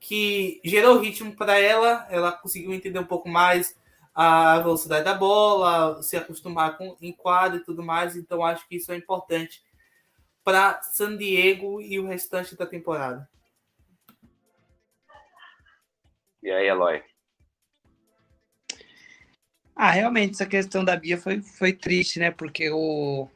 [0.07, 3.75] que gerou ritmo para ela, ela conseguiu entender um pouco mais
[4.15, 8.77] a velocidade da bola, se acostumar com em quadro e tudo mais, então acho que
[8.77, 9.61] isso é importante
[10.45, 13.29] para San Diego e o restante da temporada.
[16.41, 17.03] E aí, Eloy?
[19.75, 22.31] Ah, realmente, essa questão da Bia foi, foi triste, né?
[22.31, 23.27] Porque o,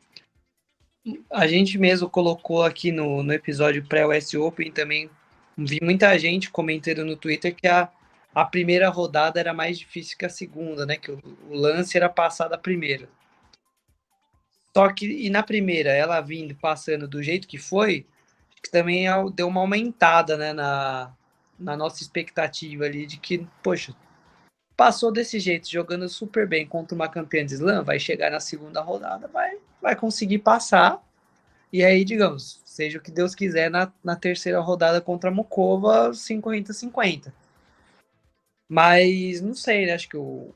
[1.30, 5.10] a gente mesmo colocou aqui no, no episódio pré-US Open também.
[5.58, 7.90] Vi muita gente comentando no Twitter que a,
[8.34, 10.98] a primeira rodada era mais difícil que a segunda, né?
[10.98, 13.10] Que o, o lance era passar da primeira.
[14.76, 18.06] Só que, e na primeira, ela vindo, passando do jeito que foi,
[18.64, 20.54] que também é deu uma aumentada, né?
[20.54, 21.14] Na,
[21.60, 23.94] na nossa expectativa ali de que, poxa,
[24.76, 28.82] passou desse jeito, jogando super bem contra uma campeã de slam, vai chegar na segunda
[28.82, 31.00] rodada, vai, vai conseguir passar.
[31.72, 36.12] E aí, digamos, seja o que Deus quiser na, na terceira rodada contra a Mukova,
[36.12, 37.32] 50-50.
[38.70, 39.94] Mas não sei, né?
[39.94, 40.56] Acho que o,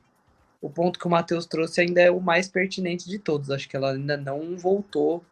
[0.61, 3.51] o ponto que o Matheus trouxe ainda é o mais pertinente de todos.
[3.51, 5.23] Acho que ela ainda não voltou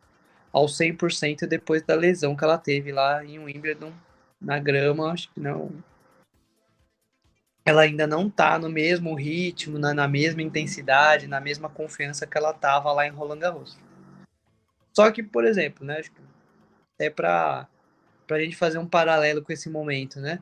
[0.51, 3.93] ao 100% depois da lesão que ela teve lá em Wimbledon,
[4.41, 5.11] na grama.
[5.11, 5.71] Acho que não,
[7.65, 12.38] ela ainda não está no mesmo ritmo, na, na, mesma intensidade, na mesma confiança que
[12.38, 13.77] ela estava lá em Roland Garros.
[14.91, 16.01] Só que, por exemplo, né?
[17.06, 17.68] É para
[18.30, 20.39] a gente fazer um paralelo com esse momento, né?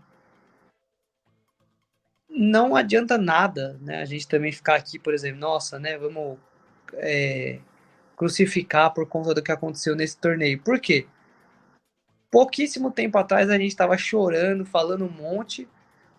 [2.30, 4.02] Não adianta nada, né?
[4.02, 5.98] A gente também ficar aqui, por exemplo, nossa, né?
[5.98, 6.38] Vamos
[6.94, 7.60] é,
[8.16, 10.62] crucificar por conta do que aconteceu nesse torneio.
[10.62, 11.08] Por quê?
[12.30, 15.68] Pouquíssimo tempo atrás a gente estava chorando, falando um monte,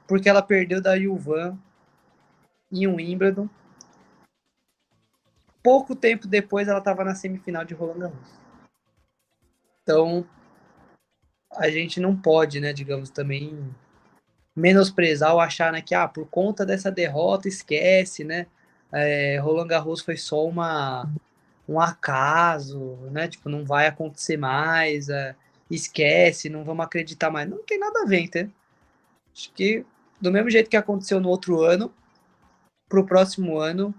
[0.07, 1.59] porque ela perdeu da Yuvan
[2.71, 3.49] em um Wimbledon.
[5.63, 8.42] Pouco tempo depois ela estava na semifinal de Roland Garros.
[9.83, 10.27] Então,
[11.53, 13.75] a gente não pode, né, digamos, também
[14.55, 18.47] menosprezar ou achar né, que ah, por conta dessa derrota esquece, né?
[18.93, 21.09] É, Roland Garros foi só uma
[21.69, 23.29] um acaso, né?
[23.29, 25.35] Tipo, não vai acontecer mais, é,
[25.71, 27.49] esquece, não vamos acreditar mais.
[27.49, 28.53] Não tem nada a ver, entendeu?
[29.33, 29.85] Acho que
[30.21, 31.93] do mesmo jeito que aconteceu no outro ano,
[32.89, 33.95] para o próximo ano,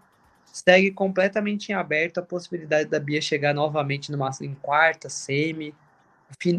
[0.53, 5.73] segue completamente em aberto a possibilidade da Bia chegar novamente numa, em quarta, semi,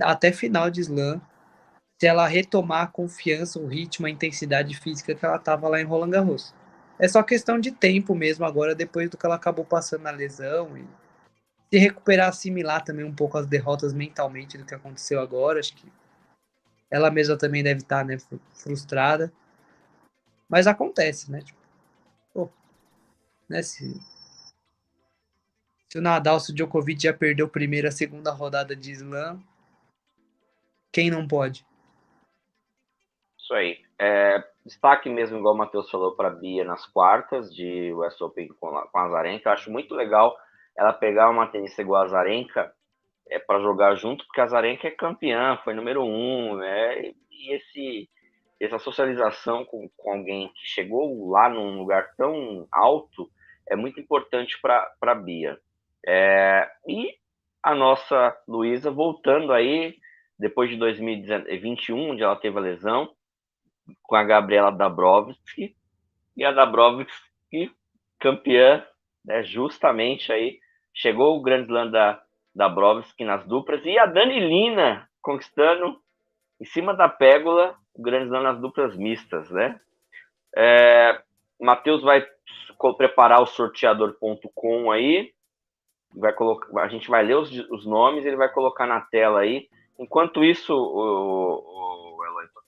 [0.03, 1.23] até final de slam,
[2.01, 5.85] se ela retomar a confiança, o ritmo, a intensidade física que ela estava lá em
[5.85, 6.53] Roland Garros.
[6.99, 10.77] É só questão de tempo mesmo agora, depois do que ela acabou passando na lesão
[10.77, 10.85] e
[11.73, 15.61] se recuperar, assimilar também um pouco as derrotas mentalmente do que aconteceu agora.
[15.61, 15.91] Acho que
[16.91, 18.19] ela mesma também deve estar tá, né,
[18.55, 19.33] frustrada.
[20.49, 21.41] Mas acontece, né?
[21.41, 21.64] Tipo,
[23.49, 24.01] né se,
[25.89, 29.43] se o Nadal, se o Djokovic já perdeu a primeira, a segunda rodada de slam,
[30.93, 31.67] quem não pode?
[33.39, 33.85] Isso aí.
[33.99, 38.49] É, destaque mesmo, igual o Matheus falou para a Bia nas quartas de West Open
[38.61, 39.49] com a, com a Zarenka.
[39.49, 40.37] Eu acho muito legal
[40.77, 42.73] ela pegar uma tenista igual a Zarenka
[43.29, 47.13] é, para jogar junto, porque a Zarenka é campeã, foi número um, né?
[47.31, 48.09] E esse,
[48.65, 53.31] essa socialização com, com alguém que chegou lá num lugar tão alto
[53.69, 55.59] é muito importante para a Bia.
[56.07, 57.15] É, e
[57.63, 59.97] a nossa Luísa voltando aí
[60.39, 63.11] depois de 2021, onde ela teve a lesão,
[64.03, 65.77] com a Gabriela Dabrowski,
[66.37, 67.71] e a Dabrowski,
[68.19, 68.85] campeã,
[69.25, 70.59] né, justamente aí,
[70.93, 72.23] chegou o Grande Slam da
[72.55, 75.99] Dabrowski nas duplas, e a Dani Lina conquistando,
[76.61, 79.81] em cima da pégula, o Grande Slam nas duplas mistas, né?
[80.57, 81.21] É,
[81.61, 82.25] Matheus vai
[82.97, 85.33] preparar o sorteador.com aí,
[86.15, 89.69] vai colocar, a gente vai ler os, os nomes, ele vai colocar na tela aí,
[89.99, 92.25] Enquanto isso, o, o, o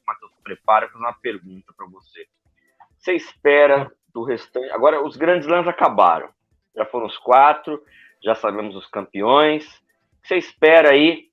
[0.07, 2.27] Matheus prepara, vou fazer uma pergunta para você.
[2.99, 4.71] Você espera do restante.
[4.71, 6.29] Agora, os grandes lãs acabaram.
[6.75, 7.83] Já foram os quatro,
[8.23, 9.83] já sabemos os campeões.
[10.23, 11.26] Você espera aí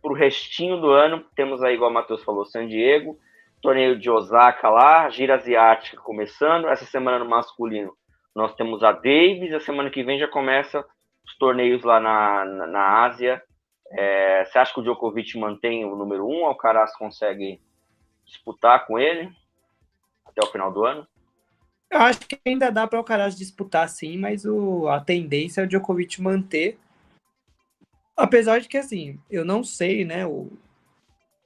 [0.00, 1.24] para o restinho do ano?
[1.34, 3.18] Temos aí, igual o Matheus falou, San Diego,
[3.62, 6.68] torneio de Osaka lá, gira asiática começando.
[6.68, 7.92] Essa semana no masculino
[8.34, 9.52] nós temos a Davis.
[9.52, 10.84] A semana que vem já começa
[11.24, 13.42] os torneios lá na, na, na Ásia
[13.90, 16.42] é, você acha que o Djokovic mantém o número um?
[16.42, 17.60] O Alcaraz consegue
[18.24, 19.32] disputar com ele
[20.24, 21.06] até o final do ano?
[21.90, 25.64] Eu acho que ainda dá para o Alcaraz disputar sim, mas o, a tendência é
[25.64, 26.78] o Djokovic manter.
[28.16, 30.50] Apesar de que, assim, eu não sei, né, o,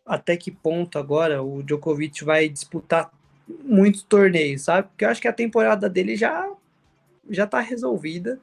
[0.05, 3.11] até que ponto agora o Djokovic vai disputar
[3.63, 4.89] muitos torneios, sabe?
[4.89, 6.51] Porque eu acho que a temporada dele já
[7.31, 8.39] já tá resolvida.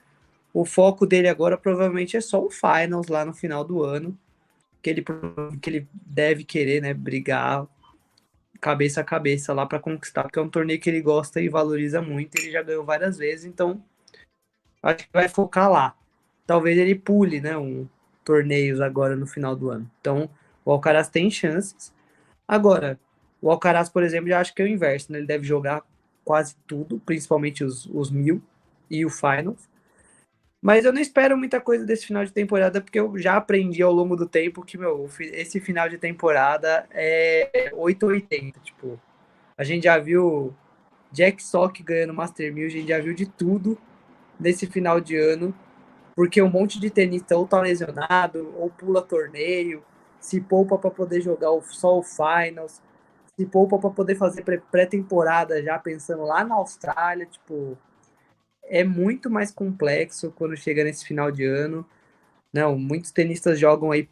[0.54, 4.18] O foco dele agora provavelmente é só o Finals lá no final do ano,
[4.82, 5.06] que ele,
[5.62, 7.68] que ele deve querer, né, brigar
[8.60, 12.02] cabeça a cabeça lá para conquistar, porque é um torneio que ele gosta e valoriza
[12.02, 13.84] muito, ele já ganhou várias vezes, então
[14.84, 15.96] acho que vai focar lá.
[16.46, 17.88] Talvez ele pule, né, um
[18.24, 19.90] torneios agora no final do ano.
[20.00, 20.30] Então,
[20.64, 21.94] o Alcaraz tem chances.
[22.48, 23.00] Agora,
[23.42, 25.18] o Alcaraz, por exemplo, já acho que é o inverso, né?
[25.20, 25.84] Ele deve jogar
[26.24, 28.42] quase tudo, principalmente os, os mil
[28.90, 29.70] e o Finals.
[30.62, 33.92] Mas eu não espero muita coisa desse final de temporada, porque eu já aprendi ao
[33.92, 38.60] longo do tempo que, meu, esse final de temporada é 880.
[38.60, 39.02] Tipo,
[39.58, 40.54] a gente já viu
[41.12, 43.76] Jack Sock ganhando Master 1000, a gente já viu de tudo
[44.40, 45.54] nesse final de ano,
[46.16, 49.84] porque um monte de tenista ou tá lesionado, ou pula torneio,
[50.20, 52.82] se poupa para poder jogar só o Finals,
[53.38, 57.78] se poupa para poder fazer pré-temporada já pensando lá na Austrália, tipo
[58.64, 61.86] é muito mais complexo quando chega nesse final de ano.
[62.54, 64.08] Não, muitos tenistas jogam aí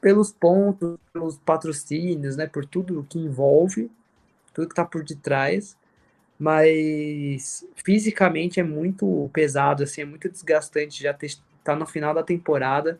[0.00, 3.90] pelos pontos, pelos patrocínios, né, por tudo que envolve,
[4.52, 5.76] tudo que está por detrás.
[6.40, 12.22] Mas fisicamente é muito pesado, assim, é muito desgastante já estar tá no final da
[12.22, 12.98] temporada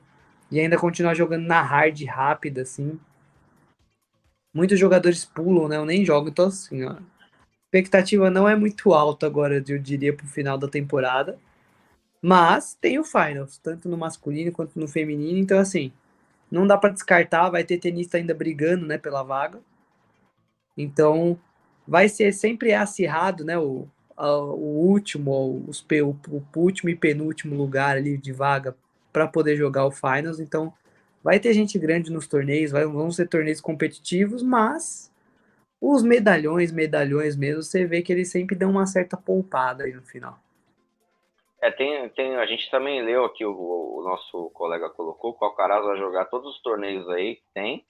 [0.51, 3.01] e ainda continuar jogando na hard rápida, assim.
[4.53, 5.77] Muitos jogadores pulam, né?
[5.77, 6.97] Eu nem jogo, então assim, ó
[7.71, 11.39] expectativa não é muito alta agora, eu diria, para o final da temporada.
[12.23, 15.93] Mas tem o Finals, tanto no masculino quanto no feminino, então assim,
[16.51, 19.61] não dá para descartar, vai ter tenista ainda brigando, né, pela vaga.
[20.77, 21.39] Então,
[21.87, 27.57] vai ser sempre acirrado, né, o, a, o último, os, o, o último e penúltimo
[27.57, 28.77] lugar ali de vaga
[29.13, 30.73] para poder jogar o Finals, então
[31.23, 35.11] vai ter gente grande nos torneios, vai, vão ser torneios competitivos, mas
[35.81, 40.03] os medalhões, medalhões mesmo, você vê que eles sempre dão uma certa poupada aí no
[40.03, 40.39] final.
[41.63, 45.47] É, tem, tem, a gente também leu aqui, o, o nosso colega colocou, que o
[45.47, 47.85] Alcaraz vai jogar todos os torneios aí que tem.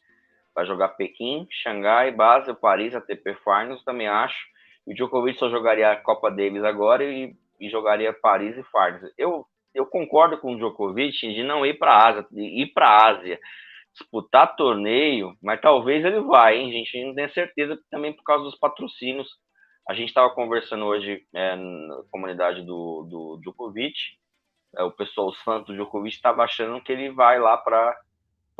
[0.54, 4.38] Vai jogar Pequim, Xangai, Basel, Paris, ATP Finals, também acho.
[4.86, 9.12] E o Djokovic só jogaria a Copa Davis agora e, e jogaria Paris e Finals.
[9.16, 13.08] Eu, eu concordo com o Djokovic de não ir para a Ásia, ir para a
[13.08, 13.38] Ásia,
[13.92, 16.88] disputar torneio, mas talvez ele vá, hein, gente?
[16.88, 19.28] A gente não tem certeza também por causa dos patrocínios
[19.90, 23.92] a gente estava conversando hoje é, na comunidade do, do Djokovic,
[24.76, 27.98] é, o pessoal, os fãs Djokovic, estava achando que ele vai lá para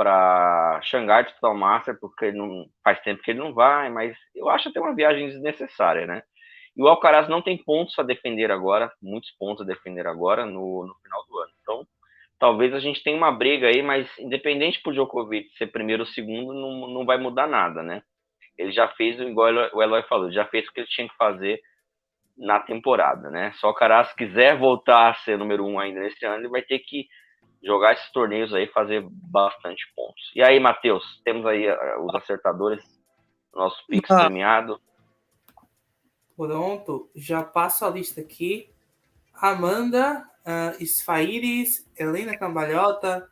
[0.00, 4.70] para Xangai o Master, porque não faz tempo que ele não vai, mas eu acho
[4.70, 6.22] até uma viagem desnecessária, né?
[6.74, 10.86] E o Alcaraz não tem pontos a defender agora, muitos pontos a defender agora no,
[10.86, 11.52] no final do ano.
[11.60, 11.86] Então,
[12.38, 16.54] talvez a gente tenha uma briga aí, mas independente por Djokovic ser primeiro ou segundo,
[16.54, 18.02] não, não vai mudar nada, né?
[18.60, 21.60] ele já fez, igual o Eloy falou, já fez o que ele tinha que fazer
[22.36, 23.52] na temporada, né?
[23.52, 26.78] Só o Caras quiser voltar a ser número um ainda nesse ano, ele vai ter
[26.80, 27.06] que
[27.62, 30.30] jogar esses torneios aí, fazer bastante pontos.
[30.34, 32.82] E aí, Matheus, temos aí uh, os acertadores,
[33.54, 34.20] nosso Pix ah.
[34.20, 34.80] premiado.
[36.36, 38.70] Pronto, já passo a lista aqui.
[39.34, 43.28] Amanda uh, Sfaires, Helena Cambalhota,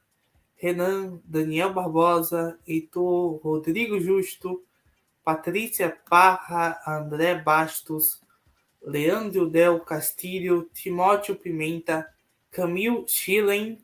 [0.57, 4.63] Renan Daniel Barbosa, Heitor Rodrigo Justo,
[5.25, 8.21] Patrícia Parra, André Bastos,
[8.83, 12.07] Leandro Del Castilho, Timóteo Pimenta,
[12.51, 13.79] Camil Schillen,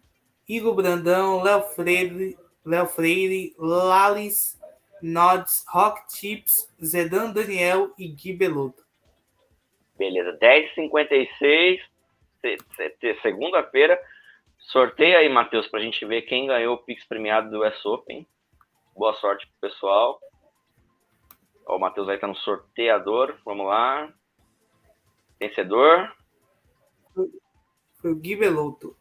[0.49, 4.61] Igor Brandão, Léo Freire, Léo Freire, Lalis,
[5.03, 8.85] Nods, Rock Chips, Zedan Daniel e Gui Beloto.
[9.97, 11.81] Beleza, 10h56,
[13.23, 14.01] segunda-feira.
[14.59, 18.27] Sorteia aí, Matheus, para a gente ver quem ganhou o Pix premiado do US Open.
[18.97, 20.19] Boa sorte pro pessoal.
[21.67, 23.37] Ó, o Matheus aí tá no sorteador.
[23.45, 24.13] Vamos lá.
[25.39, 26.13] Vencedor.
[28.01, 28.97] Foi o Gui Belotto.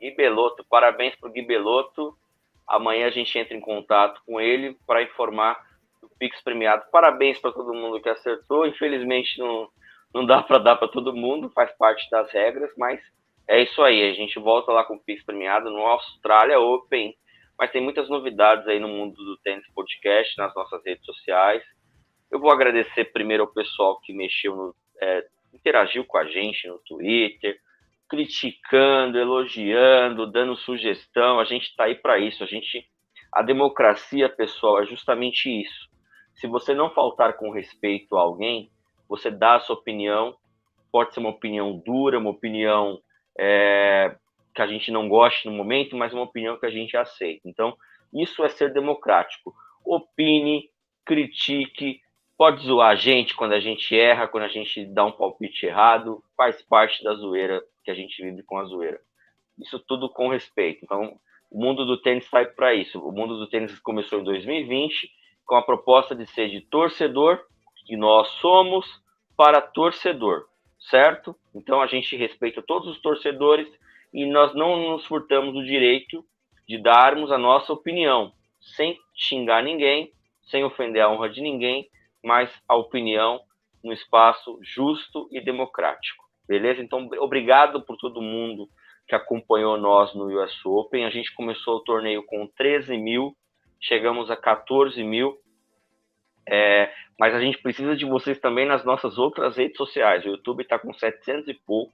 [0.00, 0.64] Gui Belotto.
[0.68, 2.16] Parabéns pro Gui Belotto.
[2.66, 5.58] Amanhã a gente entra em contato com ele para informar
[6.02, 6.84] o Pix premiado.
[6.90, 8.66] Parabéns para todo mundo que acertou.
[8.66, 9.68] Infelizmente não,
[10.14, 13.00] não dá para dar para todo mundo, faz parte das regras, mas
[13.46, 14.10] é isso aí.
[14.10, 17.16] A gente volta lá com o Pix premiado no Austrália Open
[17.58, 21.62] mas tem muitas novidades aí no mundo do Tênis Podcast, nas nossas redes sociais.
[22.30, 26.78] Eu vou agradecer primeiro ao pessoal que mexeu, no, é, interagiu com a gente no
[26.78, 27.58] Twitter,
[28.08, 31.38] criticando, elogiando, dando sugestão.
[31.38, 32.42] A gente está aí para isso.
[32.42, 32.86] A gente,
[33.32, 35.88] a democracia, pessoal, é justamente isso.
[36.34, 38.70] Se você não faltar com respeito a alguém,
[39.08, 40.36] você dá a sua opinião.
[40.90, 42.98] Pode ser uma opinião dura, uma opinião
[43.38, 44.16] é,
[44.54, 47.42] que a gente não goste no momento, mas uma opinião que a gente aceita.
[47.46, 47.76] Então,
[48.12, 49.54] isso é ser democrático.
[49.84, 50.70] Opine,
[51.04, 52.00] critique,
[52.36, 56.22] pode zoar a gente quando a gente erra, quando a gente dá um palpite errado,
[56.36, 59.00] faz parte da zoeira que a gente vive com a zoeira.
[59.58, 60.84] Isso tudo com respeito.
[60.84, 61.18] Então,
[61.50, 63.00] o mundo do tênis sai para isso.
[63.00, 65.10] O mundo do tênis começou em 2020
[65.46, 67.40] com a proposta de ser de torcedor,
[67.86, 68.86] que nós somos,
[69.34, 70.46] para torcedor,
[70.78, 71.34] certo?
[71.54, 73.66] Então a gente respeita todos os torcedores
[74.12, 76.22] e nós não nos furtamos o direito
[76.68, 80.12] de darmos a nossa opinião, sem xingar ninguém,
[80.42, 81.88] sem ofender a honra de ninguém,
[82.22, 83.40] mas a opinião
[83.82, 86.27] no espaço justo e democrático.
[86.48, 86.80] Beleza?
[86.80, 88.68] Então, obrigado por todo mundo
[89.06, 91.04] que acompanhou nós no US Open.
[91.04, 93.36] A gente começou o torneio com 13 mil,
[93.80, 95.38] chegamos a 14 mil.
[96.48, 100.24] É, mas a gente precisa de vocês também nas nossas outras redes sociais.
[100.24, 101.92] O YouTube está com 700 e pouco.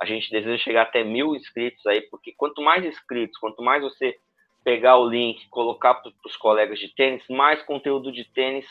[0.00, 4.16] A gente deseja chegar até mil inscritos aí, porque quanto mais inscritos, quanto mais você
[4.64, 8.66] pegar o link, colocar para os colegas de tênis, mais conteúdo de tênis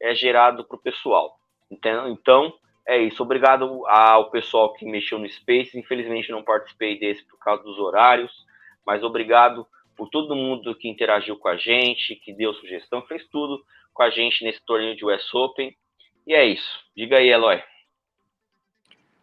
[0.00, 1.36] é gerado para o pessoal.
[1.70, 2.08] Entendeu?
[2.08, 2.52] Então,
[2.90, 3.22] é isso.
[3.22, 5.78] Obrigado ao pessoal que mexeu no Space.
[5.78, 8.32] Infelizmente não participei desse por causa dos horários,
[8.84, 9.66] mas obrigado
[9.96, 13.64] por todo mundo que interagiu com a gente, que deu sugestão, fez tudo
[13.94, 15.76] com a gente nesse torneio de US Open.
[16.26, 16.80] E é isso.
[16.96, 17.62] Diga aí, Eloy.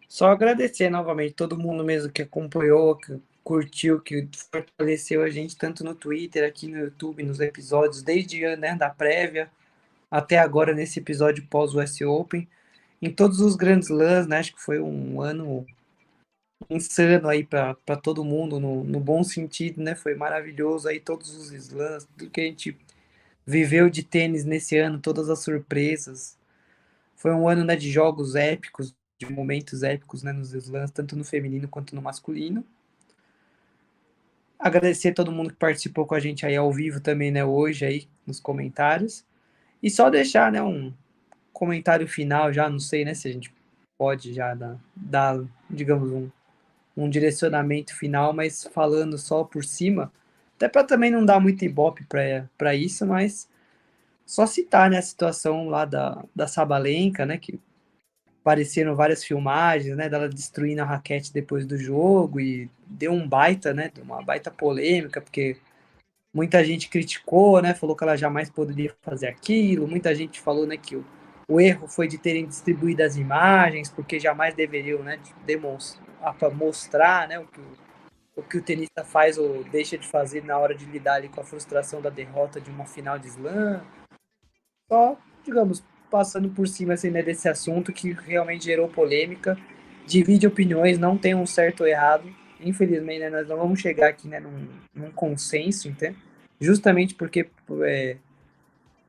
[0.07, 5.83] Só agradecer novamente todo mundo mesmo que acompanhou, que curtiu, que fortaleceu a gente tanto
[5.83, 9.51] no Twitter, aqui no YouTube, nos episódios, desde né, da prévia
[10.09, 12.47] até agora nesse episódio pós US Open,
[13.01, 14.39] em todos os grandes lãs, né?
[14.39, 15.65] Acho que foi um ano
[16.69, 19.95] insano aí para todo mundo, no, no bom sentido, né?
[19.95, 22.77] Foi maravilhoso aí todos os slams, tudo que a gente
[23.45, 26.37] viveu de tênis nesse ano, todas as surpresas.
[27.15, 31.23] Foi um ano né, de jogos épicos, de momentos épicos né, nos slams, tanto no
[31.23, 32.63] feminino quanto no masculino.
[34.59, 37.85] Agradecer a todo mundo que participou com a gente aí ao vivo também, né, hoje
[37.85, 39.23] aí nos comentários.
[39.81, 40.91] E só deixar, né, um
[41.57, 43.51] comentário final já, não sei, né, se a gente
[43.97, 46.29] pode já dar, dar digamos, um,
[46.95, 50.11] um direcionamento final, mas falando só por cima,
[50.55, 52.05] até para também não dar muito ibope
[52.57, 53.49] para isso, mas
[54.25, 57.59] só citar né, a situação lá da, da Sabalenka, né, que
[58.41, 63.73] apareceram várias filmagens, né, dela destruindo a raquete depois do jogo e deu um baita,
[63.73, 65.57] né, uma baita polêmica, porque
[66.31, 70.77] muita gente criticou, né, falou que ela jamais poderia fazer aquilo, muita gente falou, né,
[70.77, 71.05] que o,
[71.47, 77.39] o erro foi de terem distribuído as imagens, porque jamais deveriam, né, demonstrar, mostrar, né,
[77.39, 77.61] o que
[78.37, 81.41] o que o tenista faz ou deixa de fazer na hora de lidar ali com
[81.41, 83.81] a frustração da derrota de uma final de slam.
[84.87, 89.57] Só, digamos, passando por cima assim, né, desse assunto que realmente gerou polêmica,
[90.05, 92.31] divide opiniões, não tem um certo ou errado.
[92.61, 96.17] Infelizmente, né, nós não vamos chegar aqui né, num, num consenso, entende?
[96.61, 97.49] Justamente porque
[97.83, 98.17] é,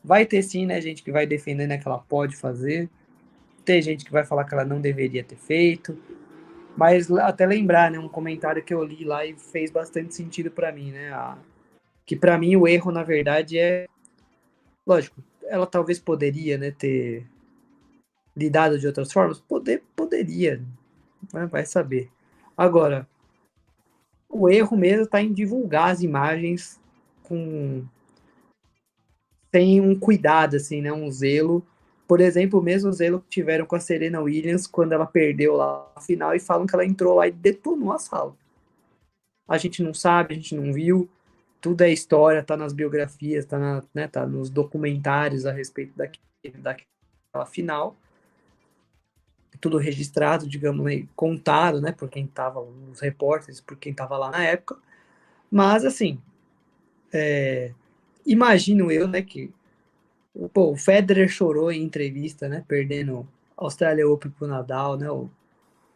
[0.08, 2.88] vai ter sim, né, gente que vai defender né, que ela pode fazer,
[3.62, 5.98] tem gente que vai falar que ela não deveria ter feito,
[6.74, 10.72] mas até lembrar, né, um comentário que eu li lá e fez bastante sentido para
[10.72, 11.12] mim, né?
[11.12, 11.36] A,
[12.06, 13.86] que para mim o erro, na verdade, é.
[14.86, 17.26] Lógico, ela talvez poderia, né, ter
[18.34, 19.38] lidado de outras formas.
[19.40, 20.62] Poder, poderia,
[21.34, 22.08] né, vai saber.
[22.56, 23.06] Agora,
[24.26, 26.80] o erro mesmo está em divulgar as imagens
[27.24, 27.84] com
[29.52, 31.64] sem um cuidado, assim, né, um zelo
[32.08, 35.92] por exemplo, o mesmo zelo que tiveram com a Serena Williams quando ela perdeu lá
[35.94, 38.34] a final e falam que ela entrou lá e detonou a sala.
[39.46, 41.06] A gente não sabe, a gente não viu,
[41.60, 46.56] tudo é história, tá nas biografias, tá, na, né, tá nos documentários a respeito daquele,
[46.56, 47.94] daquela final.
[49.60, 54.30] Tudo registrado, digamos, né, contado, né, por quem tava, os repórteres, por quem tava lá
[54.30, 54.78] na época.
[55.50, 56.18] Mas, assim,
[57.12, 57.74] é,
[58.28, 59.52] imagino eu, né, que
[60.52, 62.64] Pô, o Federer chorou em entrevista, né?
[62.68, 63.26] Perdendo
[63.56, 65.10] Australia Open pro Nadal, né?
[65.10, 65.28] O,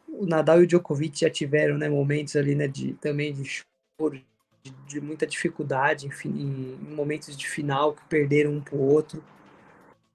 [0.08, 4.20] o Nadal e o Djokovic já tiveram, né, momentos ali, né, de também de choro,
[4.62, 9.22] de, de muita dificuldade, enfim, em, momentos de final que perderam um pro outro.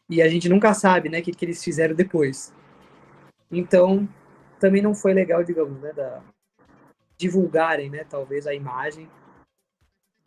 [0.10, 2.54] E a gente nunca sabe, né, o que, que eles fizeram depois.
[3.52, 4.08] Então,
[4.60, 6.22] também não foi legal, digamos, né, da,
[7.18, 9.10] divulgarem, né, talvez a imagem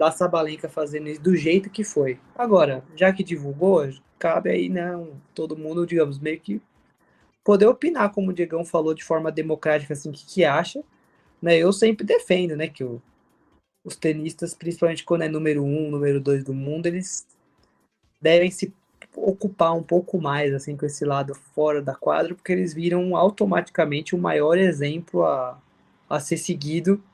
[0.01, 2.19] da Sabalenka fazendo isso do jeito que foi.
[2.35, 3.87] Agora, já que divulgou,
[4.19, 4.99] cabe aí, né,
[5.35, 6.59] todo mundo, digamos, meio que
[7.45, 10.83] poder opinar, como o Diegão falou, de forma democrática, assim, o que, que acha.
[11.43, 11.59] Né?
[11.59, 13.03] Eu sempre defendo, né, que o,
[13.85, 17.27] os tenistas, principalmente quando é número um, número dois do mundo, eles
[18.23, 18.73] devem se
[19.15, 24.15] ocupar um pouco mais, assim, com esse lado fora da quadra, porque eles viram automaticamente
[24.15, 25.61] o maior exemplo a,
[26.09, 27.05] a ser seguido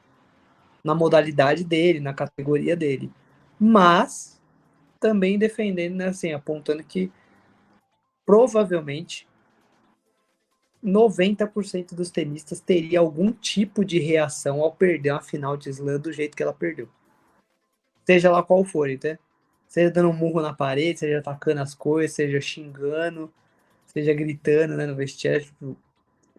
[0.87, 3.11] na modalidade dele, na categoria dele.
[3.59, 4.41] Mas
[5.01, 7.13] também defendendo, né, assim, apontando que
[8.25, 9.29] provavelmente
[10.83, 16.13] 90% dos tenistas teria algum tipo de reação ao perder uma final de slam do
[16.13, 16.89] jeito que ela perdeu.
[18.05, 19.19] Seja lá qual for, entende?
[19.69, 23.33] Seja dando um murro na parede, seja atacando as coisas, seja xingando,
[23.87, 25.45] seja gritando né, no vestiário.
[25.45, 25.77] Tipo,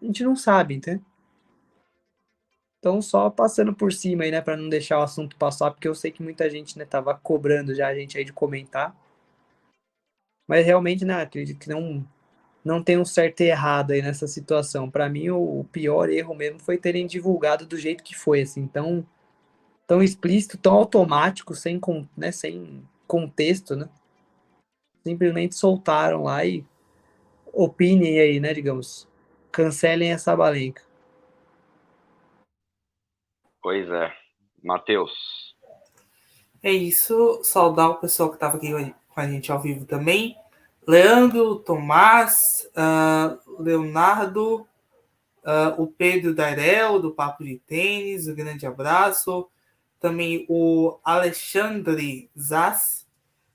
[0.00, 1.02] a gente não sabe, entende?
[2.78, 5.94] Então, só passando por cima aí, né, para não deixar o assunto passar, porque eu
[5.94, 8.94] sei que muita gente, né, tava cobrando já a gente aí de comentar.
[10.48, 12.06] Mas realmente, né, acredito que não
[12.64, 14.90] não tem um certo errado aí nessa situação.
[14.90, 19.06] Para mim, o, pior erro mesmo foi terem divulgado do jeito que foi, assim, tão
[19.86, 21.80] tão explícito, tão automático, sem
[22.16, 23.88] né, sem contexto, né?
[25.04, 26.64] Simplesmente soltaram lá e
[27.52, 29.08] opinem aí, né, digamos,
[29.50, 30.87] cancelem essa balenca.
[33.68, 34.10] Pois é.
[34.64, 35.54] Matheus.
[36.62, 37.42] É isso.
[37.44, 38.72] Saudar o pessoal que estava aqui
[39.10, 40.34] com a gente ao vivo também.
[40.86, 44.66] Leandro, Tomás, uh, Leonardo,
[45.44, 49.50] uh, o Pedro Darel, do Papo de Tênis, um grande abraço.
[50.00, 53.06] Também o Alexandre Zaz,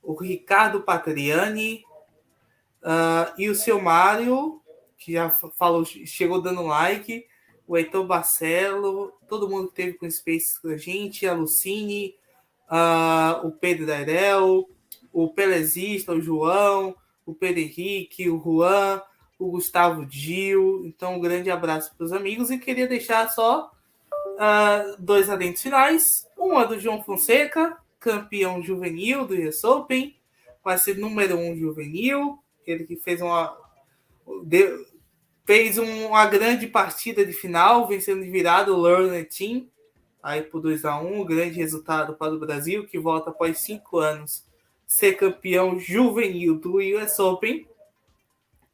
[0.03, 1.83] o Ricardo Patriani
[2.83, 4.61] uh, e o seu Mário,
[4.95, 7.25] que já falou, chegou dando like
[7.67, 12.15] o Heitor Barcelo, todo mundo que teve com Space com a gente, a Lucine,
[12.69, 14.69] uh, o Pedro Darel,
[15.11, 16.95] o Pelezista, o João,
[17.25, 19.01] o Pedro Henrique, o Juan,
[19.39, 20.85] o Gustavo Gil.
[20.85, 23.71] Então, um grande abraço para os amigos e queria deixar só
[24.33, 26.27] uh, dois adentos finais.
[26.37, 30.15] Um é do João Fonseca, campeão juvenil do US Open.
[30.63, 32.39] Vai ser número um juvenil.
[32.65, 33.57] Ele que fez uma.
[34.43, 34.85] Deu,
[35.45, 39.67] fez uma grande partida de final, vencendo de virada o Team.
[40.21, 43.97] Aí por 2 a 1 um, grande resultado para o Brasil, que volta após cinco
[43.97, 44.45] anos
[44.87, 47.67] ser campeão juvenil do US Open.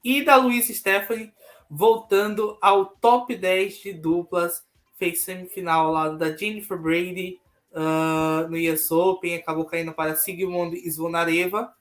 [0.04, 1.34] E da Luiz Stephanie,
[1.70, 4.64] voltando ao top 10 de duplas,
[4.98, 7.40] fez semifinal ao lado da Jennifer Brady
[7.72, 11.74] uh, no US Open, acabou caindo para Sigmund Svonareva,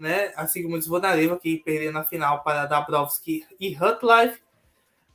[0.00, 0.32] né?
[0.34, 4.40] A Sigmund Svonareva que perdeu na final para Dabrowski e Hutlife.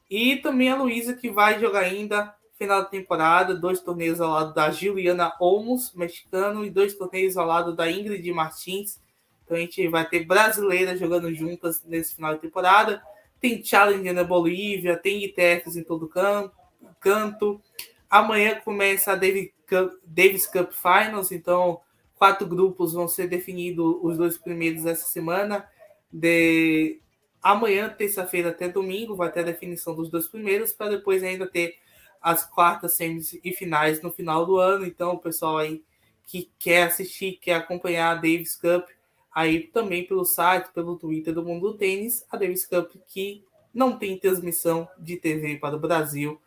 [0.10, 4.54] E também a Luísa que vai jogar ainda final da temporada, dois torneios ao lado
[4.54, 9.00] da Juliana Olmos, mexicano, e dois torneios ao lado da Ingrid Martins.
[9.44, 13.02] Então a gente vai ter brasileiras jogando juntas nesse final de temporada.
[13.40, 16.56] Tem Challenge na Bolívia, tem ITFs em todo campo,
[17.00, 17.62] canto.
[18.10, 21.82] Amanhã começa a Davis Cup Finals, então
[22.16, 25.68] quatro grupos vão ser definidos, os dois primeiros essa semana.
[26.12, 27.00] De
[27.42, 31.78] amanhã, terça-feira até domingo, vai ter a definição dos dois primeiros, para depois ainda ter
[32.22, 34.86] as quartas, semis e finais no final do ano.
[34.86, 35.84] Então, o pessoal aí
[36.26, 38.88] que quer assistir, quer acompanhar a Davis Cup,
[39.32, 43.44] aí também pelo site, pelo Twitter do Mundo do Tênis, a Davis Cup que
[43.74, 46.42] não tem transmissão de TV para o Brasil.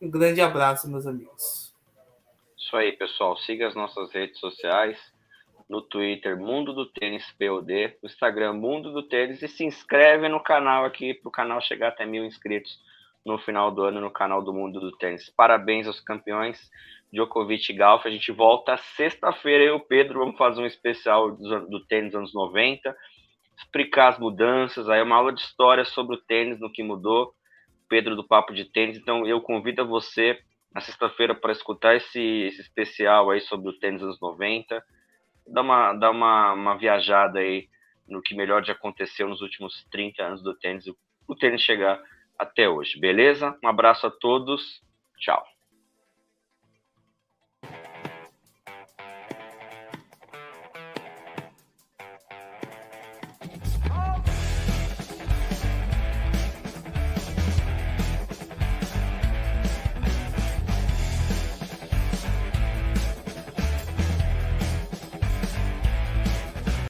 [0.00, 1.71] Um grande abraço, meus amigos.
[2.72, 3.36] Isso aí, pessoal.
[3.36, 4.98] Siga as nossas redes sociais.
[5.68, 7.98] No Twitter, Mundo do Tênis POD.
[8.02, 9.42] No Instagram, Mundo do Tênis.
[9.42, 12.80] E se inscreve no canal aqui, para o canal chegar até mil inscritos
[13.26, 15.28] no final do ano no canal do Mundo do Tênis.
[15.36, 16.70] Parabéns aos campeões
[17.12, 18.06] Djokovic e Galf.
[18.06, 22.14] A gente volta sexta-feira, eu e o Pedro vamos fazer um especial do, do tênis
[22.14, 22.96] anos 90,
[23.54, 27.34] explicar as mudanças, aí uma aula de história sobre o tênis, no que mudou.
[27.86, 28.96] Pedro do Papo de Tênis.
[28.96, 30.40] Então eu convido você
[30.74, 34.82] na sexta-feira para escutar esse, esse, especial aí sobre o tênis anos 90.
[35.46, 37.68] Dá uma, dá uma, uma viajada aí
[38.08, 40.84] no que melhor já aconteceu nos últimos 30 anos do tênis,
[41.26, 42.00] o tênis chegar
[42.38, 43.56] até hoje, beleza?
[43.62, 44.82] Um abraço a todos,
[45.18, 45.51] tchau.